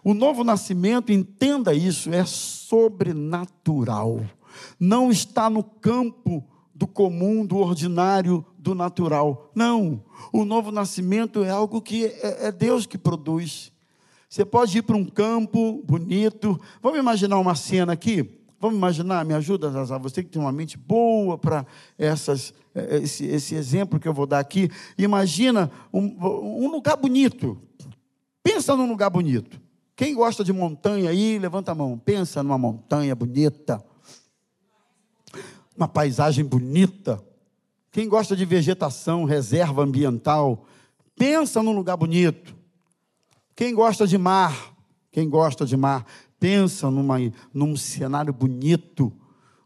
O 0.03 0.15
novo 0.15 0.43
nascimento, 0.45 1.13
entenda 1.13 1.75
isso, 1.75 2.13
é 2.13 2.25
sobrenatural. 2.25 4.25
Não 4.79 5.11
está 5.11 5.51
no 5.51 5.63
campo 5.63 6.45
do 6.75 6.87
comum, 6.87 7.45
do 7.45 7.59
ordinário, 7.59 8.45
do 8.59 8.75
natural. 8.75 9.51
Não. 9.55 10.03
O 10.33 10.45
novo 10.45 10.71
nascimento 10.71 11.45
é 11.45 11.51
algo 11.51 11.83
que 11.83 12.07
é, 12.07 12.47
é 12.47 12.53
Deus 12.53 12.87
que 12.87 12.97
produz. 12.97 13.71
Você 14.29 14.45
pode 14.45 14.79
ir 14.79 14.83
para 14.83 14.97
um 14.97 15.05
campo 15.05 15.83
bonito. 15.85 16.59
Vamos 16.83 16.99
imaginar 16.99 17.39
uma 17.39 17.55
cena 17.55 17.93
aqui? 17.93 18.40
Vamos 18.61 18.77
imaginar, 18.77 19.25
me 19.25 19.33
ajuda, 19.33 19.71
você 19.99 20.23
que 20.23 20.29
tem 20.29 20.41
uma 20.41 20.53
mente 20.53 20.77
boa 20.77 21.39
para 21.39 21.65
essas, 21.97 22.53
eh, 22.75 22.99
esse, 22.99 23.25
esse, 23.25 23.55
exemplo 23.55 23.99
que 23.99 24.07
eu 24.07 24.13
vou 24.13 24.27
dar 24.27 24.39
aqui. 24.39 24.71
Imagina 24.99 25.71
um, 25.91 26.67
um 26.67 26.71
lugar 26.71 26.95
bonito. 26.99 27.59
Pensa 28.43 28.77
num 28.77 28.87
lugar 28.87 29.09
bonito. 29.09 29.59
Quem 29.97 30.15
gosta 30.15 30.45
de 30.45 30.53
montanha 30.53 31.09
aí, 31.09 31.39
levanta 31.39 31.73
a 31.73 31.75
mão. 31.75 31.99
Pensa 31.99 32.43
numa 32.43 32.59
montanha 32.59 33.15
bonita. 33.15 33.83
Uma 35.75 35.89
paisagem 35.89 36.45
bonita. 36.45 37.23
Quem 37.91 38.09
gosta 38.11 38.37
de 38.37 38.45
vegetação, 38.45 39.25
reserva 39.25 39.83
ambiental, 39.83 40.67
pensa 41.17 41.63
num 41.63 41.73
lugar 41.73 41.97
bonito. 41.97 42.55
Quem 43.57 43.75
gosta 43.75 44.07
de 44.07 44.19
mar, 44.19 44.75
quem 45.11 45.29
gosta 45.29 45.65
de 45.65 45.77
mar, 45.79 46.05
pensa 46.41 46.91
numa, 46.91 47.19
num 47.53 47.77
cenário 47.77 48.33
bonito, 48.33 49.13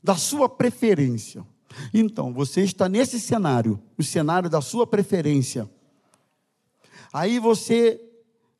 da 0.03 0.17
sua 0.17 0.49
preferência. 0.49 1.47
Então, 1.95 2.33
você 2.35 2.63
está 2.63 2.89
nesse 2.89 3.19
cenário, 3.19 3.81
o 3.97 4.03
cenário 4.03 4.51
da 4.51 4.61
sua 4.61 4.87
preferência. 4.87 5.71
Aí 7.13 7.39
você, 7.39 8.01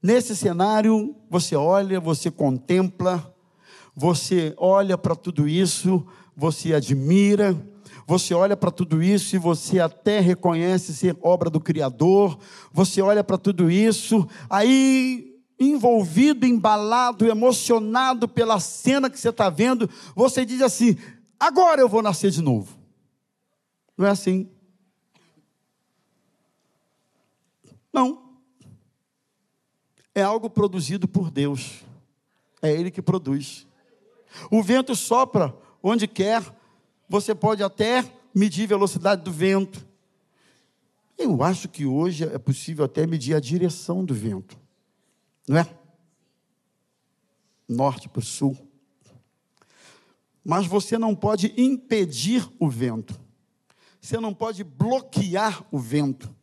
nesse 0.03 0.35
cenário, 0.35 1.15
você 1.29 1.55
olha, 1.55 2.01
você 2.01 2.31
contempla, 2.31 3.35
você 3.95 4.55
olha 4.57 4.97
para 4.97 5.15
tudo 5.15 5.47
isso, 5.47 6.07
você 6.37 6.73
admira, 6.73 7.57
você 8.07 8.35
olha 8.35 8.57
para 8.57 8.71
tudo 8.71 9.03
isso 9.03 9.35
e 9.35 9.39
você 9.39 9.81
até 9.81 10.21
reconhece 10.21 10.95
ser 10.95 11.17
obra 11.21 11.49
do 11.51 11.61
Criador, 11.61 12.39
você 12.73 13.01
olha 13.01 13.25
para 13.25 13.39
tudo 13.39 13.71
isso, 13.71 14.27
aí 14.49 15.34
envolvido, 15.59 16.47
embalado, 16.47 17.27
emocionado 17.27 18.29
pela 18.29 18.59
cena 18.61 19.09
que 19.09 19.19
você 19.19 19.29
está 19.29 19.49
vendo, 19.49 19.89
você 20.15 20.45
diz 20.45 20.61
assim: 20.61 20.97
agora 21.39 21.81
eu 21.81 21.89
vou 21.89 22.03
nascer 22.03 22.31
de 22.31 22.43
novo. 22.43 22.77
Não 23.97 24.07
é 24.07 24.11
assim? 24.11 24.51
Não. 27.93 28.25
É 30.15 30.23
algo 30.23 30.51
produzido 30.51 31.07
por 31.07 31.31
Deus. 31.31 31.85
É 32.61 32.73
Ele 32.73 32.91
que 32.91 33.03
produz. 33.03 33.67
O 34.51 34.63
vento 34.63 34.95
sopra 34.97 35.55
onde 35.83 36.09
quer. 36.09 36.43
Você 37.09 37.35
pode 37.35 37.63
até 37.63 38.05
medir 38.35 38.65
a 38.65 38.69
velocidade 38.69 39.23
do 39.23 39.31
vento. 39.31 39.87
Eu 41.17 41.43
acho 41.43 41.69
que 41.69 41.87
hoje 41.87 42.25
é 42.25 42.39
possível 42.39 42.85
até 42.85 43.07
medir 43.07 43.37
a 43.37 43.41
direção 43.41 44.05
do 44.05 44.15
vento. 44.15 44.64
Não 45.49 45.59
é? 45.59 45.79
Norte 47.69 48.09
para 48.09 48.21
o 48.21 48.23
sul. 48.23 48.57
Mas 50.45 50.67
você 50.67 50.99
não 50.99 51.15
pode 51.15 51.55
impedir 51.57 52.47
o 52.59 52.69
vento. 52.69 53.19
Você 54.01 54.19
não 54.19 54.35
pode 54.35 54.63
bloquear 54.63 55.65
o 55.71 55.79
vento. 55.79 56.35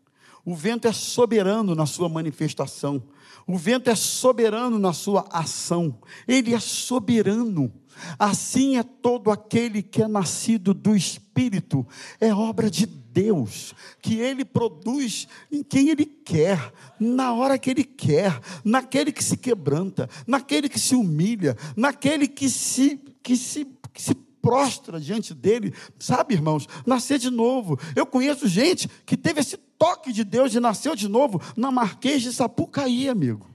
O 0.43 0.55
vento 0.55 0.87
é 0.87 0.91
soberano 0.91 1.75
na 1.75 1.85
sua 1.85 2.09
manifestação. 2.09 3.03
O 3.45 3.57
vento 3.57 3.89
é 3.89 3.95
soberano 3.95 4.79
na 4.79 4.93
sua 4.93 5.27
ação. 5.31 5.99
Ele 6.27 6.53
é 6.53 6.59
soberano. 6.59 7.71
Assim 8.17 8.77
é 8.77 8.83
todo 8.83 9.31
aquele 9.31 9.81
que 9.81 10.01
é 10.01 10.07
nascido 10.07 10.73
do 10.73 10.95
Espírito. 10.95 11.85
É 12.19 12.33
obra 12.33 12.69
de 12.69 12.85
Deus, 12.85 13.73
que 14.01 14.15
Ele 14.15 14.45
produz 14.45 15.27
em 15.51 15.61
quem 15.61 15.89
Ele 15.89 16.05
quer, 16.05 16.73
na 16.99 17.33
hora 17.33 17.57
que 17.57 17.69
Ele 17.69 17.83
quer, 17.83 18.39
naquele 18.63 19.11
que 19.11 19.23
se 19.23 19.37
quebranta, 19.37 20.09
naquele 20.25 20.69
que 20.69 20.79
se 20.79 20.95
humilha, 20.95 21.57
naquele 21.75 22.27
que 22.27 22.49
se, 22.49 22.97
que 23.21 23.35
se, 23.35 23.65
que 23.93 24.01
se 24.01 24.15
prostra 24.41 24.99
diante 24.99 25.33
dele. 25.33 25.73
Sabe, 25.99 26.33
irmãos, 26.33 26.67
nascer 26.85 27.19
de 27.19 27.29
novo. 27.29 27.79
Eu 27.95 28.05
conheço 28.05 28.47
gente 28.47 28.89
que 29.05 29.15
teve 29.15 29.39
esse 29.39 29.57
toque 29.57 30.11
de 30.11 30.23
Deus 30.23 30.53
e 30.53 30.59
nasceu 30.59 30.95
de 30.95 31.07
novo 31.07 31.41
na 31.55 31.71
Marquês 31.71 32.21
de 32.21 32.33
Sapucaí, 32.33 33.07
amigo. 33.07 33.49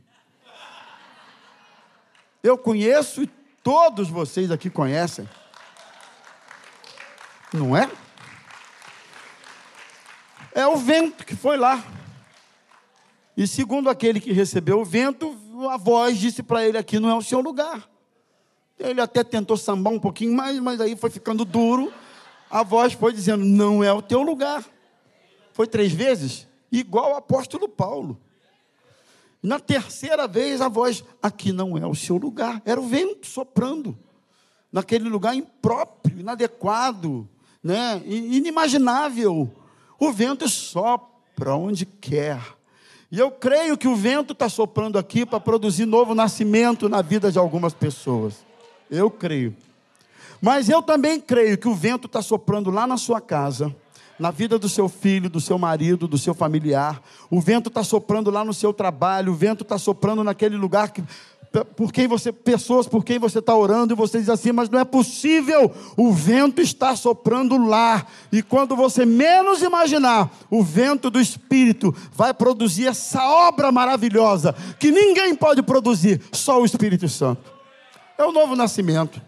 Eu 2.42 2.57
conheço 2.57 3.22
e 3.22 3.27
todos 3.66 4.09
vocês 4.09 4.52
aqui 4.52 4.70
conhecem. 4.70 5.29
Não 7.52 7.76
é? 7.76 7.90
É 10.55 10.64
o 10.68 10.76
vento 10.76 11.26
que 11.26 11.35
foi 11.35 11.57
lá. 11.57 11.85
E 13.37 13.44
segundo 13.44 13.90
aquele 13.90 14.20
que 14.20 14.31
recebeu 14.31 14.79
o 14.79 14.85
vento, 14.85 15.37
a 15.68 15.76
voz 15.76 16.16
disse 16.16 16.44
para 16.44 16.64
ele: 16.64 16.79
aqui 16.79 17.00
não 17.00 17.11
é 17.11 17.14
o 17.16 17.20
seu 17.20 17.40
lugar. 17.40 17.90
Ele 18.79 19.00
até 19.00 19.24
tentou 19.24 19.57
sambar 19.57 19.92
um 19.92 19.98
pouquinho 19.98 20.33
mais, 20.33 20.61
mas 20.61 20.81
aí 20.81 20.94
foi 20.94 21.11
ficando 21.11 21.44
duro. 21.44 21.92
A 22.48 22.62
voz 22.62 22.92
foi 22.92 23.12
dizendo: 23.12 23.44
não 23.44 23.83
é 23.83 23.92
o 23.92 24.00
teu 24.00 24.22
lugar. 24.22 24.64
Foi 25.52 25.66
três 25.66 25.90
vezes, 25.90 26.46
igual 26.70 27.14
o 27.14 27.16
apóstolo 27.16 27.68
Paulo. 27.68 28.16
Na 29.47 29.61
terceira 29.61 30.27
vez, 30.27 30.61
a 30.61 30.69
voz: 30.69 31.05
aqui 31.23 31.53
não 31.53 31.79
é 31.79 31.87
o 31.87 31.95
seu 31.95 32.17
lugar. 32.17 32.61
Era 32.65 32.81
o 32.81 32.89
vento 32.89 33.29
soprando, 33.29 33.97
naquele 34.73 35.09
lugar 35.09 35.37
impróprio, 35.37 36.19
inadequado, 36.19 37.29
né? 37.63 38.03
inimaginável. 38.05 39.49
O 40.01 40.11
vento 40.11 40.49
sopra 40.49 41.55
onde 41.55 41.87
quer. 41.87 42.41
E 43.09 43.21
eu 43.21 43.31
creio 43.31 43.79
que 43.79 43.87
o 43.87 43.95
vento 43.95 44.33
está 44.33 44.49
soprando 44.49 44.99
aqui 44.99 45.25
para 45.25 45.39
produzir 45.39 45.87
novo 45.87 46.13
nascimento 46.13 46.89
na 46.89 47.01
vida 47.01 47.31
de 47.31 47.39
algumas 47.39 47.73
pessoas. 47.73 48.45
Eu 48.91 49.09
creio. 49.09 49.57
Mas 50.43 50.69
eu 50.69 50.83
também 50.83 51.21
creio 51.21 51.57
que 51.57 51.69
o 51.69 51.75
vento 51.75 52.09
está 52.09 52.21
soprando 52.21 52.69
lá 52.69 52.85
na 52.85 52.97
sua 52.97 53.21
casa, 53.21 53.73
na 54.18 54.31
vida 54.31 54.59
do 54.59 54.68
seu 54.68 54.88
filho, 54.88 55.29
do 55.29 55.40
seu 55.40 55.59
marido, 55.59 56.09
do 56.09 56.16
seu 56.18 56.35
familiar. 56.35 57.02
O 57.31 57.40
vento 57.40 57.68
está 57.68 57.85
soprando 57.85 58.31
lá 58.31 58.44
no 58.44 58.55
seu 58.55 58.72
trabalho. 58.72 59.33
O 59.33 59.37
vento 59.37 59.62
está 59.62 59.79
soprando 59.79 60.24
naquele 60.24 60.57
lugar 60.57 60.90
que 60.90 61.02
por 61.64 61.92
quem 61.92 62.07
você, 62.07 62.33
pessoas 62.33 62.87
por 62.87 63.05
quem 63.05 63.18
você 63.18 63.38
está 63.38 63.55
orando, 63.55 63.94
e 63.94 63.96
você 63.96 64.18
diz 64.18 64.29
assim, 64.29 64.52
mas 64.52 64.68
não 64.68 64.79
é 64.79 64.85
possível, 64.85 65.72
o 65.96 66.12
vento 66.12 66.61
está 66.61 66.94
soprando 66.94 67.57
lá, 67.57 68.07
e 68.31 68.42
quando 68.42 68.76
você 68.76 69.07
menos 69.07 69.62
imaginar, 69.62 70.31
o 70.50 70.62
vento 70.62 71.09
do 71.09 71.20
Espírito 71.20 71.94
vai 72.12 72.35
produzir 72.35 72.88
essa 72.88 73.24
obra 73.24 73.72
maravilhosa, 73.72 74.55
que 74.79 74.90
ninguém 74.90 75.35
pode 75.35 75.62
produzir, 75.62 76.20
só 76.33 76.61
o 76.61 76.64
Espírito 76.64 77.09
Santo. 77.09 77.50
É 78.18 78.24
o 78.24 78.33
novo 78.33 78.57
nascimento. 78.57 79.20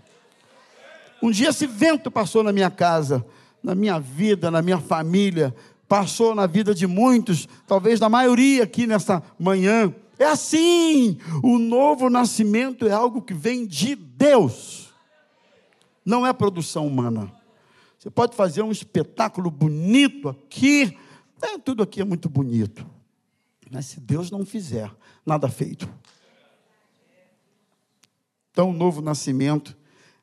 Um 1.22 1.30
dia 1.30 1.48
esse 1.48 1.66
vento 1.66 2.10
passou 2.10 2.42
na 2.42 2.52
minha 2.52 2.70
casa, 2.70 3.24
na 3.68 3.74
minha 3.74 4.00
vida, 4.00 4.50
na 4.50 4.62
minha 4.62 4.78
família, 4.80 5.54
passou 5.86 6.34
na 6.34 6.46
vida 6.46 6.74
de 6.74 6.86
muitos, 6.86 7.46
talvez 7.66 8.00
da 8.00 8.08
maioria 8.08 8.64
aqui 8.64 8.86
nessa 8.86 9.22
manhã. 9.38 9.94
É 10.18 10.24
assim. 10.24 11.18
O 11.42 11.58
novo 11.58 12.08
nascimento 12.08 12.86
é 12.86 12.92
algo 12.92 13.20
que 13.20 13.34
vem 13.34 13.66
de 13.66 13.94
Deus. 13.94 14.90
Não 16.02 16.26
é 16.26 16.32
produção 16.32 16.86
humana. 16.86 17.30
Você 17.98 18.08
pode 18.08 18.34
fazer 18.34 18.62
um 18.62 18.72
espetáculo 18.72 19.50
bonito 19.50 20.30
aqui. 20.30 20.96
É, 21.42 21.58
tudo 21.58 21.82
aqui 21.82 22.00
é 22.00 22.04
muito 22.04 22.28
bonito. 22.30 22.86
Mas 23.70 23.84
se 23.84 24.00
Deus 24.00 24.30
não 24.30 24.46
fizer, 24.46 24.90
nada 25.26 25.46
feito. 25.50 25.86
Então, 28.50 28.70
o 28.70 28.72
novo 28.72 29.02
nascimento 29.02 29.76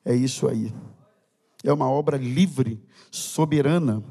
é 0.04 0.16
isso 0.16 0.48
aí. 0.48 0.74
É 1.66 1.74
uma 1.74 1.90
obra 1.90 2.16
livre, 2.16 2.80
soberana. 3.10 4.04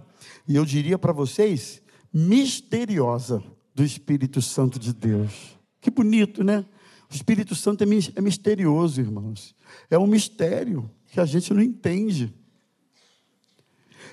E 0.46 0.56
eu 0.56 0.64
diria 0.64 0.98
para 0.98 1.12
vocês, 1.12 1.80
misteriosa 2.12 3.42
do 3.72 3.84
Espírito 3.84 4.42
Santo 4.42 4.78
de 4.78 4.92
Deus. 4.92 5.56
Que 5.80 5.88
bonito, 5.90 6.42
né? 6.42 6.66
O 7.08 7.14
Espírito 7.14 7.54
Santo 7.54 7.84
é, 7.84 7.86
é 8.16 8.20
misterioso, 8.20 9.00
irmãos. 9.00 9.54
É 9.88 9.96
um 9.96 10.06
mistério 10.06 10.90
que 11.12 11.20
a 11.20 11.24
gente 11.24 11.54
não 11.54 11.62
entende. 11.62 12.34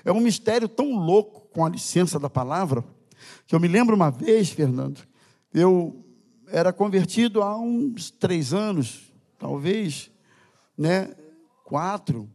É 0.04 0.12
um 0.12 0.20
mistério 0.20 0.68
tão 0.68 0.94
louco, 0.94 1.48
com 1.52 1.64
a 1.66 1.68
licença 1.68 2.18
da 2.18 2.30
palavra, 2.30 2.84
que 3.46 3.54
eu 3.54 3.60
me 3.60 3.68
lembro 3.68 3.94
uma 3.94 4.10
vez, 4.10 4.50
Fernando, 4.50 5.00
eu 5.52 6.04
era 6.46 6.72
convertido 6.72 7.42
há 7.42 7.58
uns 7.58 8.10
três 8.10 8.54
anos, 8.54 9.12
talvez, 9.38 10.10
né? 10.78 11.14
quatro, 11.64 12.28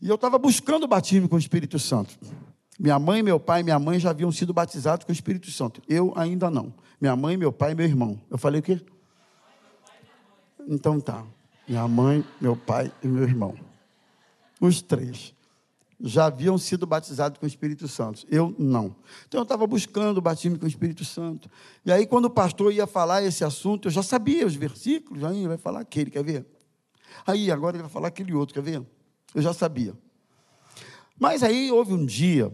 e 0.00 0.08
eu 0.08 0.14
estava 0.14 0.38
buscando 0.38 0.84
o 0.84 0.88
batismo 0.88 1.28
com 1.28 1.36
o 1.36 1.38
Espírito 1.38 1.78
Santo. 1.78 2.18
Minha 2.78 2.98
mãe, 2.98 3.22
meu 3.22 3.40
pai 3.40 3.60
e 3.60 3.64
minha 3.64 3.78
mãe 3.78 3.98
já 3.98 4.10
haviam 4.10 4.30
sido 4.30 4.54
batizados 4.54 5.04
com 5.04 5.10
o 5.10 5.14
Espírito 5.14 5.50
Santo. 5.50 5.82
Eu 5.88 6.12
ainda 6.14 6.48
não. 6.48 6.72
Minha 7.00 7.16
mãe, 7.16 7.36
meu 7.36 7.52
pai 7.52 7.72
e 7.72 7.74
meu 7.74 7.84
irmão. 7.84 8.20
Eu 8.30 8.38
falei 8.38 8.60
o 8.60 8.62
quê? 8.62 8.80
Então 10.68 11.00
tá. 11.00 11.24
Minha 11.66 11.88
mãe, 11.88 12.24
meu 12.40 12.56
pai 12.56 12.92
e 13.02 13.08
meu 13.08 13.24
irmão. 13.24 13.56
Os 14.60 14.80
três 14.80 15.34
já 16.00 16.26
haviam 16.26 16.56
sido 16.56 16.86
batizados 16.86 17.38
com 17.38 17.46
o 17.46 17.48
Espírito 17.48 17.88
Santo. 17.88 18.24
Eu 18.30 18.54
não. 18.56 18.94
Então 19.26 19.40
eu 19.40 19.42
estava 19.42 19.66
buscando 19.66 20.18
o 20.18 20.20
batismo 20.22 20.58
com 20.58 20.64
o 20.64 20.68
Espírito 20.68 21.04
Santo. 21.04 21.50
E 21.84 21.90
aí, 21.90 22.06
quando 22.06 22.26
o 22.26 22.30
pastor 22.30 22.72
ia 22.72 22.86
falar 22.86 23.22
esse 23.22 23.44
assunto, 23.44 23.88
eu 23.88 23.92
já 23.92 24.02
sabia 24.02 24.46
os 24.46 24.54
versículos, 24.54 25.24
aí 25.24 25.46
vai 25.46 25.58
falar 25.58 25.80
aquele, 25.80 26.10
quer 26.10 26.22
ver? 26.22 26.46
Aí, 27.26 27.50
agora 27.50 27.76
ele 27.76 27.82
vai 27.82 27.90
falar 27.90 28.08
aquele 28.08 28.32
outro, 28.32 28.54
quer 28.54 28.62
ver? 28.62 28.86
Eu 29.34 29.42
já 29.42 29.52
sabia. 29.52 29.96
Mas 31.18 31.42
aí 31.42 31.70
houve 31.70 31.92
um 31.92 32.06
dia 32.06 32.52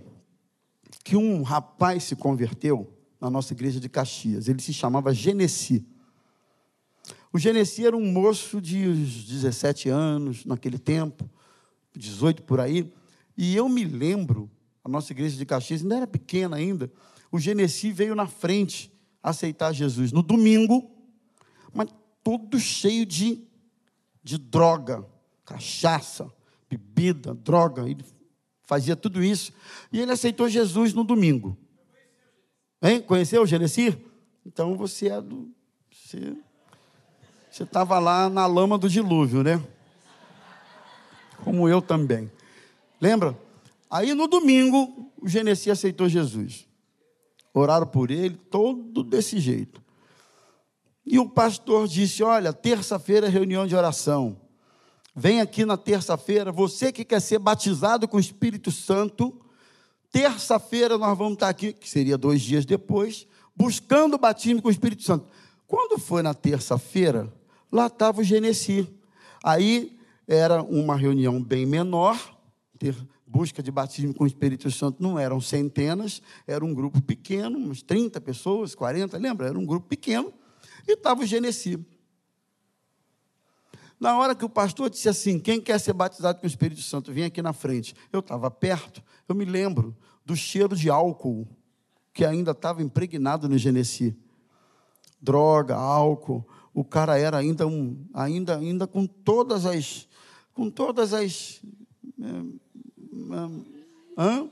que 1.04 1.16
um 1.16 1.42
rapaz 1.42 2.04
se 2.04 2.16
converteu 2.16 2.90
na 3.20 3.28
nossa 3.28 3.52
igreja 3.52 3.78
de 3.78 3.88
Caxias. 3.88 4.48
Ele 4.48 4.60
se 4.60 4.72
chamava 4.72 5.12
Genesi. 5.12 5.87
O 7.32 7.38
Genesi 7.38 7.84
era 7.87 7.96
um 7.96 8.12
moço 8.12 8.60
de 8.60 8.87
17 8.92 9.88
anos 9.88 10.44
naquele 10.44 10.78
tempo, 10.78 11.28
18 11.94 12.42
por 12.44 12.60
aí. 12.60 12.92
E 13.37 13.54
eu 13.54 13.68
me 13.68 13.84
lembro, 13.84 14.50
a 14.84 14.88
nossa 14.88 15.12
igreja 15.12 15.37
de 15.37 15.44
Caxias 15.44 15.82
ainda 15.82 15.96
era 15.96 16.06
pequena 16.06 16.56
ainda, 16.56 16.90
o 17.30 17.38
Genesi 17.38 17.90
veio 17.90 18.14
na 18.14 18.26
frente 18.26 18.92
aceitar 19.22 19.72
Jesus 19.72 20.12
no 20.12 20.22
domingo, 20.22 20.90
mas 21.72 21.88
todo 22.22 22.58
cheio 22.60 23.04
de, 23.04 23.42
de 24.22 24.38
droga, 24.38 25.04
cachaça, 25.44 26.30
bebida, 26.76 27.34
droga. 27.34 27.88
Ele 27.88 28.04
fazia 28.64 28.96
tudo 28.96 29.22
isso. 29.22 29.52
E 29.92 30.00
ele 30.00 30.12
aceitou 30.12 30.48
Jesus 30.48 30.92
no 30.92 31.04
domingo. 31.04 31.56
Hein? 32.82 33.00
Conheceu 33.00 33.42
o 33.42 33.46
Genesi? 33.46 33.98
Então 34.44 34.76
você 34.76 35.08
é 35.08 35.20
do. 35.20 35.50
Você 37.50 37.62
estava 37.62 37.98
lá 37.98 38.28
na 38.28 38.46
lama 38.46 38.76
do 38.76 38.88
dilúvio, 38.88 39.42
né? 39.42 39.62
Como 41.42 41.68
eu 41.68 41.80
também. 41.80 42.30
Lembra? 43.00 43.38
Aí 43.90 44.12
no 44.14 44.26
domingo, 44.26 45.12
o 45.20 45.28
Genesi 45.28 45.70
aceitou 45.70 46.08
Jesus. 46.08 46.66
Oraram 47.52 47.87
por 47.87 48.10
ele, 48.10 48.37
todo 48.37 49.04
desse 49.04 49.38
jeito. 49.38 49.82
E 51.06 51.18
o 51.18 51.28
pastor 51.28 51.87
disse: 51.87 52.22
Olha, 52.22 52.52
terça-feira 52.52 53.26
é 53.26 53.30
reunião 53.30 53.66
de 53.66 53.76
oração. 53.76 54.37
Vem 55.16 55.40
aqui 55.40 55.64
na 55.64 55.77
terça-feira, 55.77 56.50
você 56.50 56.90
que 56.90 57.05
quer 57.05 57.20
ser 57.20 57.38
batizado 57.38 58.09
com 58.09 58.16
o 58.16 58.20
Espírito 58.20 58.72
Santo. 58.72 59.40
Terça-feira 60.11 60.98
nós 60.98 61.16
vamos 61.16 61.35
estar 61.35 61.48
aqui, 61.48 61.72
que 61.72 61.88
seria 61.88 62.18
dois 62.18 62.42
dias 62.42 62.64
depois, 62.64 63.27
buscando 63.55 64.14
o 64.14 64.18
batismo 64.18 64.61
com 64.61 64.68
o 64.68 64.72
Espírito 64.72 65.05
Santo. 65.05 65.29
Quando 65.68 66.00
foi 66.00 66.20
na 66.20 66.35
terça-feira, 66.35 67.33
lá 67.70 67.87
estava 67.87 68.20
o 68.20 68.24
Genesi. 68.24 68.88
Aí 69.42 69.96
era 70.27 70.62
uma 70.62 70.96
reunião 70.96 71.40
bem 71.40 71.64
menor, 71.64 72.18
busca 73.24 73.62
de 73.62 73.70
batismo 73.70 74.14
com 74.14 74.24
o 74.24 74.27
Espírito 74.27 74.70
Santo 74.70 75.03
não 75.03 75.18
eram 75.18 75.40
centenas, 75.40 76.22
era 76.46 76.64
um 76.64 76.74
grupo 76.74 77.00
pequeno, 77.00 77.59
uns 77.59 77.83
30 77.83 78.20
pessoas, 78.20 78.74
40, 78.74 79.16
lembra? 79.18 79.48
Era 79.48 79.59
um 79.59 79.66
grupo 79.66 79.87
pequeno, 79.87 80.33
e 80.87 80.92
estava 80.92 81.22
o 81.22 81.27
Genesi. 81.27 81.79
Na 84.04 84.18
hora 84.18 84.34
que 84.34 84.44
o 84.44 84.50
pastor 84.50 84.90
disse 84.90 85.08
assim: 85.08 85.38
quem 85.38 85.58
quer 85.58 85.80
ser 85.80 85.94
batizado 85.94 86.38
com 86.38 86.44
o 86.44 86.46
Espírito 86.46 86.82
Santo, 86.82 87.10
vem 87.10 87.24
aqui 87.24 87.40
na 87.40 87.54
frente. 87.54 87.94
Eu 88.12 88.20
estava 88.20 88.50
perto, 88.50 89.02
eu 89.26 89.34
me 89.34 89.46
lembro 89.46 89.96
do 90.26 90.36
cheiro 90.36 90.76
de 90.76 90.90
álcool 90.90 91.48
que 92.12 92.22
ainda 92.22 92.50
estava 92.50 92.82
impregnado 92.82 93.48
no 93.48 93.56
Genesi. 93.56 94.14
Droga, 95.18 95.74
álcool. 95.74 96.46
O 96.74 96.84
cara 96.84 97.18
era 97.18 97.38
ainda 97.38 97.66
um, 97.66 98.06
ainda, 98.12 98.58
ainda 98.58 98.86
com 98.86 99.06
todas 99.06 99.64
as, 99.64 100.06
com 100.52 100.68
todas 100.68 101.14
as 101.14 101.62
Hã? 104.18 104.50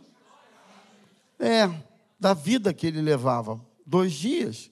É, 1.38 1.70
da 2.18 2.32
vida 2.32 2.72
que 2.72 2.86
ele 2.86 3.02
levava. 3.02 3.60
Dois 3.84 4.14
dias. 4.14 4.70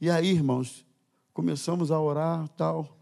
E 0.00 0.08
aí, 0.08 0.30
irmãos, 0.30 0.86
começamos 1.34 1.90
a 1.90 2.00
orar 2.00 2.48
tal. 2.56 2.93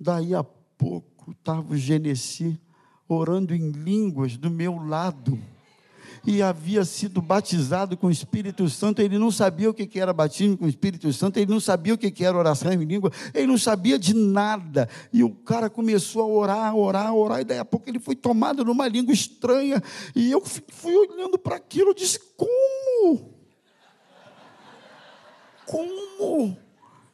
Daí 0.00 0.34
a 0.34 0.42
pouco 0.42 1.32
estava 1.32 1.74
o 1.74 1.76
Genesi 1.76 2.58
orando 3.06 3.54
em 3.54 3.70
línguas 3.70 4.38
do 4.38 4.50
meu 4.50 4.78
lado. 4.78 5.38
E 6.26 6.42
havia 6.42 6.84
sido 6.84 7.20
batizado 7.22 7.96
com 7.96 8.06
o 8.06 8.10
Espírito 8.10 8.68
Santo, 8.68 9.00
ele 9.00 9.18
não 9.18 9.30
sabia 9.30 9.70
o 9.70 9.74
que 9.74 9.98
era 9.98 10.12
batismo 10.12 10.56
com 10.56 10.66
o 10.66 10.68
Espírito 10.68 11.10
Santo, 11.12 11.38
ele 11.38 11.50
não 11.50 11.60
sabia 11.60 11.94
o 11.94 11.98
que 11.98 12.24
era 12.24 12.36
oração 12.36 12.72
em 12.72 12.84
língua, 12.84 13.10
ele 13.32 13.46
não 13.46 13.56
sabia 13.56 13.98
de 13.98 14.14
nada. 14.14 14.88
E 15.12 15.24
o 15.24 15.30
cara 15.30 15.70
começou 15.70 16.22
a 16.22 16.26
orar, 16.26 16.76
orar, 16.76 17.14
orar, 17.14 17.40
e 17.40 17.44
daí 17.44 17.58
a 17.58 17.64
pouco 17.64 17.88
ele 17.88 17.98
foi 17.98 18.14
tomado 18.14 18.64
numa 18.64 18.86
língua 18.86 19.14
estranha, 19.14 19.82
e 20.14 20.30
eu 20.30 20.42
fui 20.44 20.94
olhando 20.94 21.38
para 21.38 21.56
aquilo, 21.56 21.94
disse: 21.94 22.18
Como? 22.36 23.34
Como? 25.64 26.56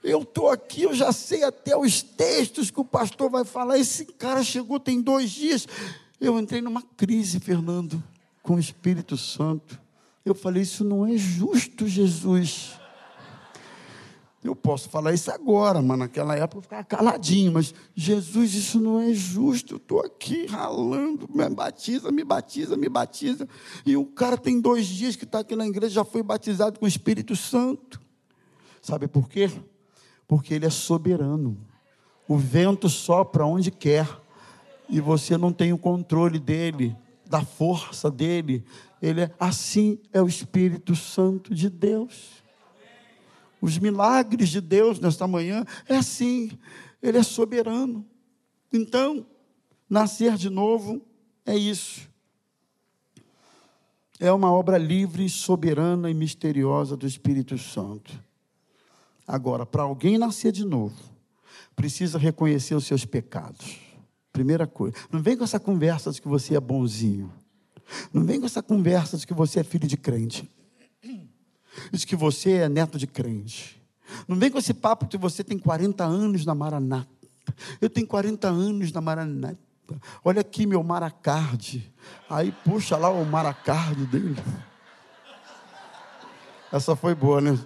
Eu 0.06 0.22
estou 0.22 0.50
aqui, 0.50 0.82
eu 0.82 0.94
já 0.94 1.12
sei 1.12 1.42
até 1.42 1.76
os 1.76 2.00
textos 2.00 2.70
que 2.70 2.80
o 2.80 2.84
pastor 2.84 3.28
vai 3.28 3.44
falar. 3.44 3.76
Esse 3.76 4.04
cara 4.04 4.44
chegou 4.44 4.78
tem 4.78 5.00
dois 5.00 5.32
dias. 5.32 5.66
Eu 6.20 6.38
entrei 6.38 6.62
numa 6.62 6.80
crise, 6.80 7.40
Fernando 7.40 8.00
com 8.40 8.54
o 8.54 8.60
Espírito 8.60 9.16
Santo. 9.16 9.80
Eu 10.24 10.32
falei: 10.32 10.62
Isso 10.62 10.84
não 10.84 11.04
é 11.04 11.16
justo, 11.16 11.88
Jesus. 11.88 12.74
Eu 14.44 14.54
posso 14.54 14.88
falar 14.88 15.12
isso 15.12 15.28
agora, 15.32 15.82
mas 15.82 15.98
naquela 15.98 16.36
época 16.36 16.58
eu 16.58 16.62
ficava 16.62 16.84
caladinho. 16.84 17.50
Mas, 17.50 17.74
Jesus, 17.96 18.54
isso 18.54 18.80
não 18.80 19.00
é 19.00 19.12
justo. 19.12 19.74
Eu 19.74 19.78
estou 19.78 20.00
aqui 20.00 20.46
ralando, 20.46 21.28
me 21.28 21.48
batiza, 21.48 22.12
me 22.12 22.22
batiza, 22.22 22.76
me 22.76 22.88
batiza. 22.88 23.48
E 23.84 23.96
o 23.96 24.06
cara 24.06 24.38
tem 24.38 24.60
dois 24.60 24.86
dias 24.86 25.16
que 25.16 25.24
está 25.24 25.40
aqui 25.40 25.56
na 25.56 25.66
igreja, 25.66 25.96
já 25.96 26.04
foi 26.04 26.22
batizado 26.22 26.78
com 26.78 26.84
o 26.84 26.88
Espírito 26.88 27.34
Santo. 27.34 28.00
Sabe 28.80 29.08
por 29.08 29.28
quê? 29.28 29.50
Porque 30.26 30.54
ele 30.54 30.66
é 30.66 30.70
soberano. 30.70 31.56
O 32.28 32.36
vento 32.36 32.88
sopra 32.88 33.46
onde 33.46 33.70
quer. 33.70 34.08
E 34.88 35.00
você 35.00 35.36
não 35.36 35.52
tem 35.52 35.72
o 35.72 35.78
controle 35.78 36.38
dele 36.38 36.96
da 37.28 37.44
força 37.44 38.10
dele. 38.10 38.64
Ele 39.02 39.22
é 39.22 39.34
assim 39.38 39.98
é 40.12 40.22
o 40.22 40.28
Espírito 40.28 40.94
Santo 40.94 41.54
de 41.54 41.68
Deus. 41.68 42.44
Os 43.60 43.78
milagres 43.78 44.48
de 44.48 44.60
Deus 44.60 45.00
nesta 45.00 45.26
manhã 45.26 45.64
é 45.88 45.96
assim, 45.96 46.50
ele 47.02 47.18
é 47.18 47.22
soberano. 47.22 48.06
Então, 48.72 49.26
nascer 49.88 50.36
de 50.36 50.50
novo 50.50 51.02
é 51.44 51.56
isso. 51.56 52.08
É 54.18 54.32
uma 54.32 54.50
obra 54.50 54.78
livre, 54.78 55.28
soberana 55.28 56.10
e 56.10 56.14
misteriosa 56.14 56.96
do 56.96 57.06
Espírito 57.06 57.58
Santo. 57.58 58.25
Agora, 59.26 59.66
para 59.66 59.82
alguém 59.82 60.18
nascer 60.18 60.52
de 60.52 60.64
novo, 60.64 60.94
precisa 61.74 62.18
reconhecer 62.18 62.74
os 62.74 62.86
seus 62.86 63.04
pecados 63.04 63.86
Primeira 64.36 64.66
coisa. 64.66 64.94
Não 65.10 65.22
vem 65.22 65.34
com 65.34 65.44
essa 65.44 65.58
conversa 65.58 66.12
de 66.12 66.20
que 66.20 66.28
você 66.28 66.56
é 66.56 66.60
bonzinho. 66.60 67.32
Não 68.12 68.22
vem 68.22 68.38
com 68.38 68.44
essa 68.44 68.62
conversa 68.62 69.16
de 69.16 69.26
que 69.26 69.32
você 69.32 69.60
é 69.60 69.64
filho 69.64 69.88
de 69.88 69.96
crente. 69.96 70.46
De 71.90 72.06
que 72.06 72.14
você 72.14 72.52
é 72.52 72.68
neto 72.68 72.98
de 72.98 73.06
crente. 73.06 73.82
Não 74.28 74.36
vem 74.36 74.50
com 74.50 74.58
esse 74.58 74.74
papo 74.74 75.06
de 75.06 75.12
que 75.12 75.16
você 75.16 75.42
tem 75.42 75.58
40 75.58 76.04
anos 76.04 76.44
na 76.44 76.54
Maranata. 76.54 77.08
Eu 77.80 77.88
tenho 77.88 78.06
40 78.06 78.46
anos 78.46 78.92
na 78.92 79.00
Maranata. 79.00 79.56
Olha 80.22 80.42
aqui 80.42 80.66
meu 80.66 80.82
maracarde. 80.82 81.90
Aí 82.28 82.52
puxa 82.62 82.98
lá 82.98 83.08
o 83.08 83.24
maracarde 83.24 84.04
dele. 84.04 84.36
Essa 86.70 86.94
foi 86.94 87.14
boa, 87.14 87.40
né? 87.40 87.58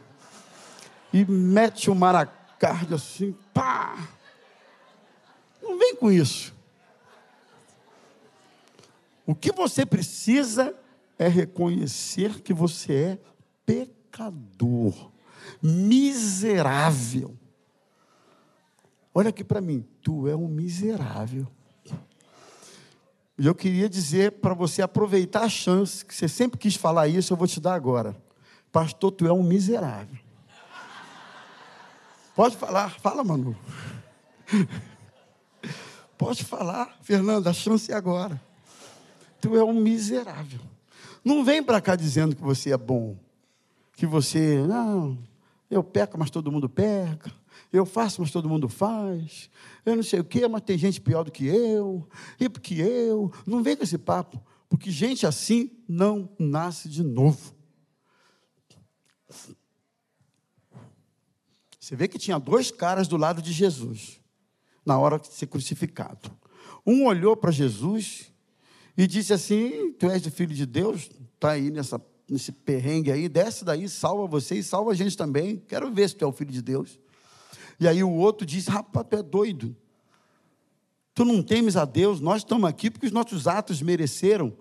E 1.12 1.24
mete 1.24 1.90
o 1.90 1.94
maracarde 1.94 2.94
assim, 2.94 3.36
pá! 3.52 4.08
Não 5.62 5.78
vem 5.78 5.96
com 5.96 6.11
isso. 6.11 6.54
O 9.26 9.34
que 9.34 9.52
você 9.52 9.86
precisa 9.86 10.74
é 11.18 11.28
reconhecer 11.28 12.40
que 12.40 12.52
você 12.52 12.94
é 12.94 13.18
pecador, 13.66 15.11
miserável. 15.62 17.36
Olha 19.14 19.30
aqui 19.30 19.44
para 19.44 19.61
mim, 19.61 19.86
tu 20.02 20.26
é 20.26 20.34
um 20.34 20.48
miserável. 20.48 21.46
E 23.38 23.46
eu 23.46 23.54
queria 23.54 23.88
dizer 23.88 24.32
para 24.32 24.52
você 24.52 24.82
aproveitar 24.82 25.42
a 25.42 25.48
chance, 25.48 26.04
que 26.04 26.14
você 26.14 26.28
sempre 26.28 26.58
quis 26.58 26.74
falar 26.74 27.08
isso, 27.08 27.32
eu 27.32 27.36
vou 27.36 27.46
te 27.46 27.61
dar 27.61 27.74
agora. 27.74 28.14
Pastor, 28.70 29.11
tu 29.12 29.26
é 29.26 29.32
um 29.32 29.42
miserável. 29.42 30.18
Pode 32.41 32.57
falar, 32.57 32.99
fala, 32.99 33.22
Manu. 33.22 33.55
Pode 36.16 36.43
falar, 36.43 36.97
Fernanda, 37.03 37.51
a 37.51 37.53
chance 37.53 37.93
é 37.93 37.95
agora. 37.95 38.41
Tu 39.43 39.55
é 39.59 39.62
um 39.62 39.74
miserável. 39.74 40.61
Não 41.22 41.45
vem 41.45 41.62
para 41.62 41.82
cá 41.82 41.95
dizendo 41.95 42.34
que 42.34 42.41
você 42.41 42.72
é 42.72 42.78
bom. 42.78 43.18
Que 43.93 44.07
você, 44.07 44.57
não, 44.66 45.18
eu 45.70 45.84
peco, 45.84 46.18
mas 46.18 46.30
todo 46.30 46.51
mundo 46.51 46.66
peca. 46.66 47.30
Eu 47.70 47.84
faço, 47.84 48.22
mas 48.22 48.30
todo 48.30 48.49
mundo 48.49 48.70
faz. 48.70 49.51
Eu 49.84 49.97
não 49.97 50.03
sei 50.03 50.20
o 50.20 50.24
quê, 50.24 50.49
mas 50.49 50.62
tem 50.62 50.78
gente 50.78 50.99
pior 50.99 51.24
do 51.24 51.30
que 51.30 51.45
eu. 51.45 52.09
E 52.41 52.49
porque 52.49 52.72
eu. 52.72 53.30
Não 53.47 53.62
vem 53.62 53.76
com 53.76 53.84
esse 53.84 53.99
papo. 53.99 54.43
Porque 54.66 54.91
gente 54.91 55.26
assim 55.26 55.70
não 55.86 56.26
nasce 56.38 56.88
de 56.88 57.03
novo. 57.03 57.55
Você 61.91 61.97
vê 61.97 62.07
que 62.07 62.20
tinha 62.20 62.38
dois 62.38 62.70
caras 62.70 63.09
do 63.09 63.16
lado 63.16 63.43
de 63.43 63.53
Jesus, 63.53 64.20
na 64.86 64.97
hora 64.97 65.18
de 65.18 65.26
ser 65.26 65.49
crucificado. 65.49 66.30
Um 66.86 67.05
olhou 67.05 67.36
para 67.36 67.51
Jesus 67.51 68.32
e 68.97 69.09
disse 69.09 69.32
assim: 69.32 69.91
Tu 69.99 70.09
és 70.09 70.24
o 70.24 70.30
filho 70.30 70.55
de 70.55 70.64
Deus, 70.66 71.11
está 71.34 71.51
aí 71.51 71.68
nessa, 71.68 72.01
nesse 72.28 72.53
perrengue 72.53 73.11
aí, 73.11 73.28
desce 73.28 73.64
daí, 73.64 73.88
salva 73.88 74.24
você 74.28 74.55
e 74.55 74.62
salva 74.62 74.93
a 74.93 74.95
gente 74.95 75.16
também. 75.16 75.57
Quero 75.66 75.93
ver 75.93 76.09
se 76.09 76.14
tu 76.14 76.24
é 76.24 76.28
o 76.28 76.32
filho 76.32 76.53
de 76.53 76.62
Deus. 76.62 76.97
E 77.80 77.88
aí 77.88 78.05
o 78.05 78.12
outro 78.12 78.47
disse: 78.47 78.70
Rapaz, 78.70 79.05
tu 79.11 79.16
é 79.16 79.22
doido. 79.24 79.74
Tu 81.12 81.24
não 81.24 81.43
temes 81.43 81.74
a 81.74 81.84
Deus, 81.84 82.20
nós 82.20 82.43
estamos 82.43 82.70
aqui 82.70 82.88
porque 82.88 83.07
os 83.07 83.12
nossos 83.12 83.49
atos 83.49 83.82
mereceram. 83.82 84.57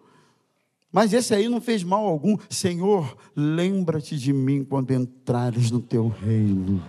Mas 0.91 1.13
esse 1.13 1.35
aí 1.35 1.47
não 1.47 1.61
fez 1.61 1.83
mal 1.83 2.07
algum. 2.07 2.35
Senhor, 2.49 3.15
lembra-te 3.35 4.17
de 4.17 4.33
mim 4.33 4.63
quando 4.63 4.91
entrares 4.91 5.69
no 5.69 5.79
teu 5.79 6.07
reino. 6.07 6.83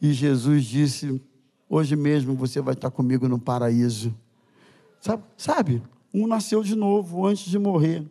E 0.00 0.12
Jesus 0.12 0.64
disse: 0.64 1.20
Hoje 1.68 1.96
mesmo 1.96 2.34
você 2.34 2.60
vai 2.60 2.74
estar 2.74 2.90
comigo 2.90 3.28
no 3.28 3.38
paraíso. 3.38 4.14
Sabe? 5.00 5.22
Sabe? 5.36 5.82
Um 6.12 6.26
nasceu 6.26 6.62
de 6.62 6.74
novo 6.74 7.26
antes 7.26 7.44
de 7.44 7.58
morrer. 7.58 8.04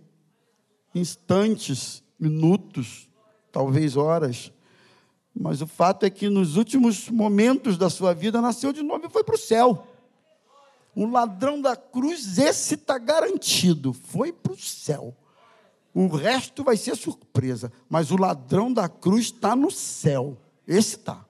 Instantes, 0.93 2.03
minutos, 2.19 3.09
talvez 3.51 3.97
horas. 3.97 4.51
Mas 5.33 5.61
o 5.61 5.67
fato 5.67 6.05
é 6.05 6.09
que 6.09 6.29
nos 6.29 6.55
últimos 6.55 7.09
momentos 7.09 7.77
da 7.77 7.89
sua 7.89 8.13
vida 8.13 8.41
nasceu 8.41 8.71
de 8.71 8.81
novo 8.81 9.05
e 9.05 9.09
foi 9.09 9.23
para 9.23 9.35
o 9.35 9.37
céu. 9.37 9.87
O 10.95 11.05
ladrão 11.05 11.61
da 11.61 11.75
cruz, 11.75 12.37
esse 12.37 12.75
está 12.75 12.97
garantido, 12.97 13.91
foi 13.91 14.31
para 14.31 14.53
o 14.53 14.57
céu. 14.57 15.13
O 15.93 16.07
resto 16.07 16.63
vai 16.63 16.77
ser 16.77 16.95
surpresa, 16.95 17.71
mas 17.89 18.11
o 18.11 18.17
ladrão 18.17 18.71
da 18.71 18.87
cruz 18.87 19.25
está 19.25 19.55
no 19.55 19.69
céu. 19.71 20.37
Esse 20.65 20.95
está. 20.95 21.24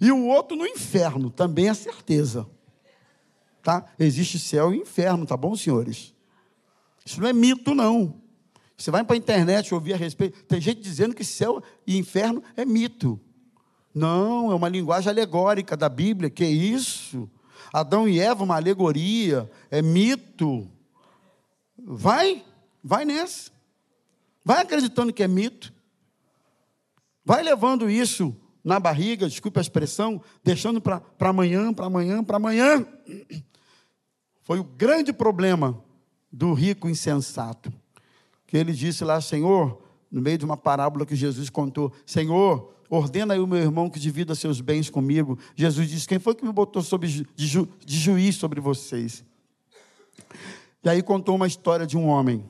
E 0.00 0.10
o 0.10 0.26
outro 0.26 0.56
no 0.56 0.66
inferno, 0.66 1.30
também 1.30 1.68
é 1.68 1.74
certeza. 1.74 2.46
Tá? 3.62 3.84
Existe 3.98 4.38
céu 4.38 4.72
e 4.72 4.78
inferno, 4.78 5.26
tá 5.26 5.36
bom, 5.36 5.56
senhores? 5.56 6.14
Isso 7.04 7.20
não 7.20 7.28
é 7.28 7.32
mito, 7.32 7.74
não. 7.74 8.20
Você 8.76 8.90
vai 8.90 9.02
para 9.02 9.14
a 9.14 9.18
internet 9.18 9.72
ouvir 9.74 9.94
a 9.94 9.96
respeito. 9.96 10.44
Tem 10.44 10.60
gente 10.60 10.80
dizendo 10.80 11.14
que 11.14 11.24
céu 11.24 11.62
e 11.86 11.96
inferno 11.96 12.42
é 12.56 12.64
mito. 12.64 13.18
Não, 13.94 14.52
é 14.52 14.54
uma 14.54 14.68
linguagem 14.68 15.08
alegórica 15.08 15.76
da 15.76 15.88
Bíblia. 15.88 16.28
Que 16.28 16.44
isso? 16.44 17.30
Adão 17.72 18.08
e 18.08 18.20
Eva, 18.20 18.44
uma 18.44 18.56
alegoria, 18.56 19.50
é 19.70 19.80
mito. 19.80 20.70
Vai, 21.78 22.44
vai 22.82 23.04
nessa. 23.04 23.50
Vai 24.44 24.60
acreditando 24.62 25.12
que 25.12 25.22
é 25.22 25.28
mito. 25.28 25.72
Vai 27.24 27.42
levando 27.42 27.90
isso 27.90 28.36
na 28.66 28.80
barriga, 28.80 29.28
desculpe 29.28 29.60
a 29.60 29.62
expressão, 29.62 30.20
deixando 30.42 30.80
para 30.80 31.00
amanhã, 31.20 31.72
para 31.72 31.86
amanhã, 31.86 32.24
para 32.24 32.36
amanhã. 32.36 32.84
Foi 34.42 34.58
o 34.58 34.64
grande 34.64 35.12
problema 35.12 35.80
do 36.32 36.52
rico 36.52 36.88
insensato 36.88 37.72
que 38.44 38.56
ele 38.56 38.72
disse 38.72 39.04
lá, 39.04 39.20
Senhor, 39.20 39.80
no 40.10 40.20
meio 40.20 40.36
de 40.36 40.44
uma 40.44 40.56
parábola 40.56 41.06
que 41.06 41.14
Jesus 41.14 41.48
contou, 41.48 41.92
Senhor, 42.04 42.74
ordena 42.90 43.34
aí 43.34 43.40
o 43.40 43.46
meu 43.46 43.60
irmão 43.60 43.88
que 43.88 44.00
divida 44.00 44.34
seus 44.34 44.60
bens 44.60 44.90
comigo. 44.90 45.38
Jesus 45.54 45.88
disse, 45.88 46.08
quem 46.08 46.18
foi 46.18 46.34
que 46.34 46.44
me 46.44 46.52
botou 46.52 46.82
sobre, 46.82 47.06
de, 47.06 47.46
ju, 47.46 47.68
de 47.84 47.96
juiz 47.96 48.34
sobre 48.34 48.60
vocês? 48.60 49.24
E 50.82 50.88
aí 50.88 51.04
contou 51.04 51.36
uma 51.36 51.46
história 51.46 51.86
de 51.86 51.96
um 51.96 52.08
homem 52.08 52.44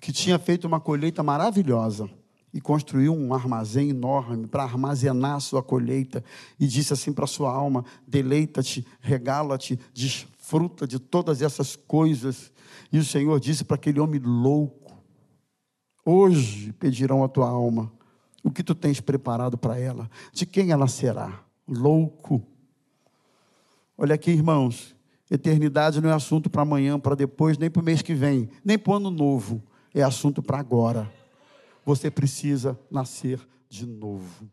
que 0.00 0.10
tinha 0.10 0.36
feito 0.36 0.66
uma 0.66 0.80
colheita 0.80 1.22
maravilhosa 1.22 2.10
e 2.52 2.60
construiu 2.60 3.14
um 3.14 3.32
armazém 3.32 3.90
enorme 3.90 4.46
para 4.46 4.62
armazenar 4.62 5.36
a 5.36 5.40
sua 5.40 5.62
colheita 5.62 6.22
e 6.58 6.66
disse 6.66 6.92
assim 6.92 7.12
para 7.12 7.26
sua 7.26 7.52
alma: 7.52 7.84
deleita-te, 8.06 8.86
regala-te, 9.00 9.78
desfruta 9.92 10.86
de 10.86 10.98
todas 10.98 11.40
essas 11.40 11.76
coisas 11.76 12.52
e 12.92 12.98
o 12.98 13.04
Senhor 13.04 13.38
disse 13.40 13.64
para 13.64 13.76
aquele 13.76 14.00
homem 14.00 14.20
louco: 14.20 14.92
Hoje 16.04 16.72
pedirão 16.74 17.24
a 17.24 17.28
tua 17.28 17.48
alma 17.48 17.92
o 18.42 18.50
que 18.50 18.62
tu 18.62 18.74
tens 18.74 19.00
preparado 19.00 19.56
para 19.56 19.78
ela, 19.78 20.10
de 20.32 20.44
quem 20.44 20.72
ela 20.72 20.88
será? 20.88 21.44
Louco. 21.66 22.42
Olha 23.96 24.14
aqui, 24.14 24.32
irmãos, 24.32 24.96
eternidade 25.30 26.00
não 26.00 26.10
é 26.10 26.12
assunto 26.12 26.50
para 26.50 26.62
amanhã, 26.62 26.98
para 26.98 27.14
depois, 27.14 27.56
nem 27.56 27.70
para 27.70 27.80
o 27.80 27.84
mês 27.84 28.02
que 28.02 28.14
vem, 28.14 28.48
nem 28.64 28.76
para 28.76 28.92
o 28.92 28.96
ano 28.96 29.10
novo, 29.10 29.62
é 29.94 30.02
assunto 30.02 30.42
para 30.42 30.58
agora. 30.58 31.21
Você 31.84 32.10
precisa 32.10 32.78
nascer 32.90 33.40
de 33.68 33.86
novo. 33.86 34.48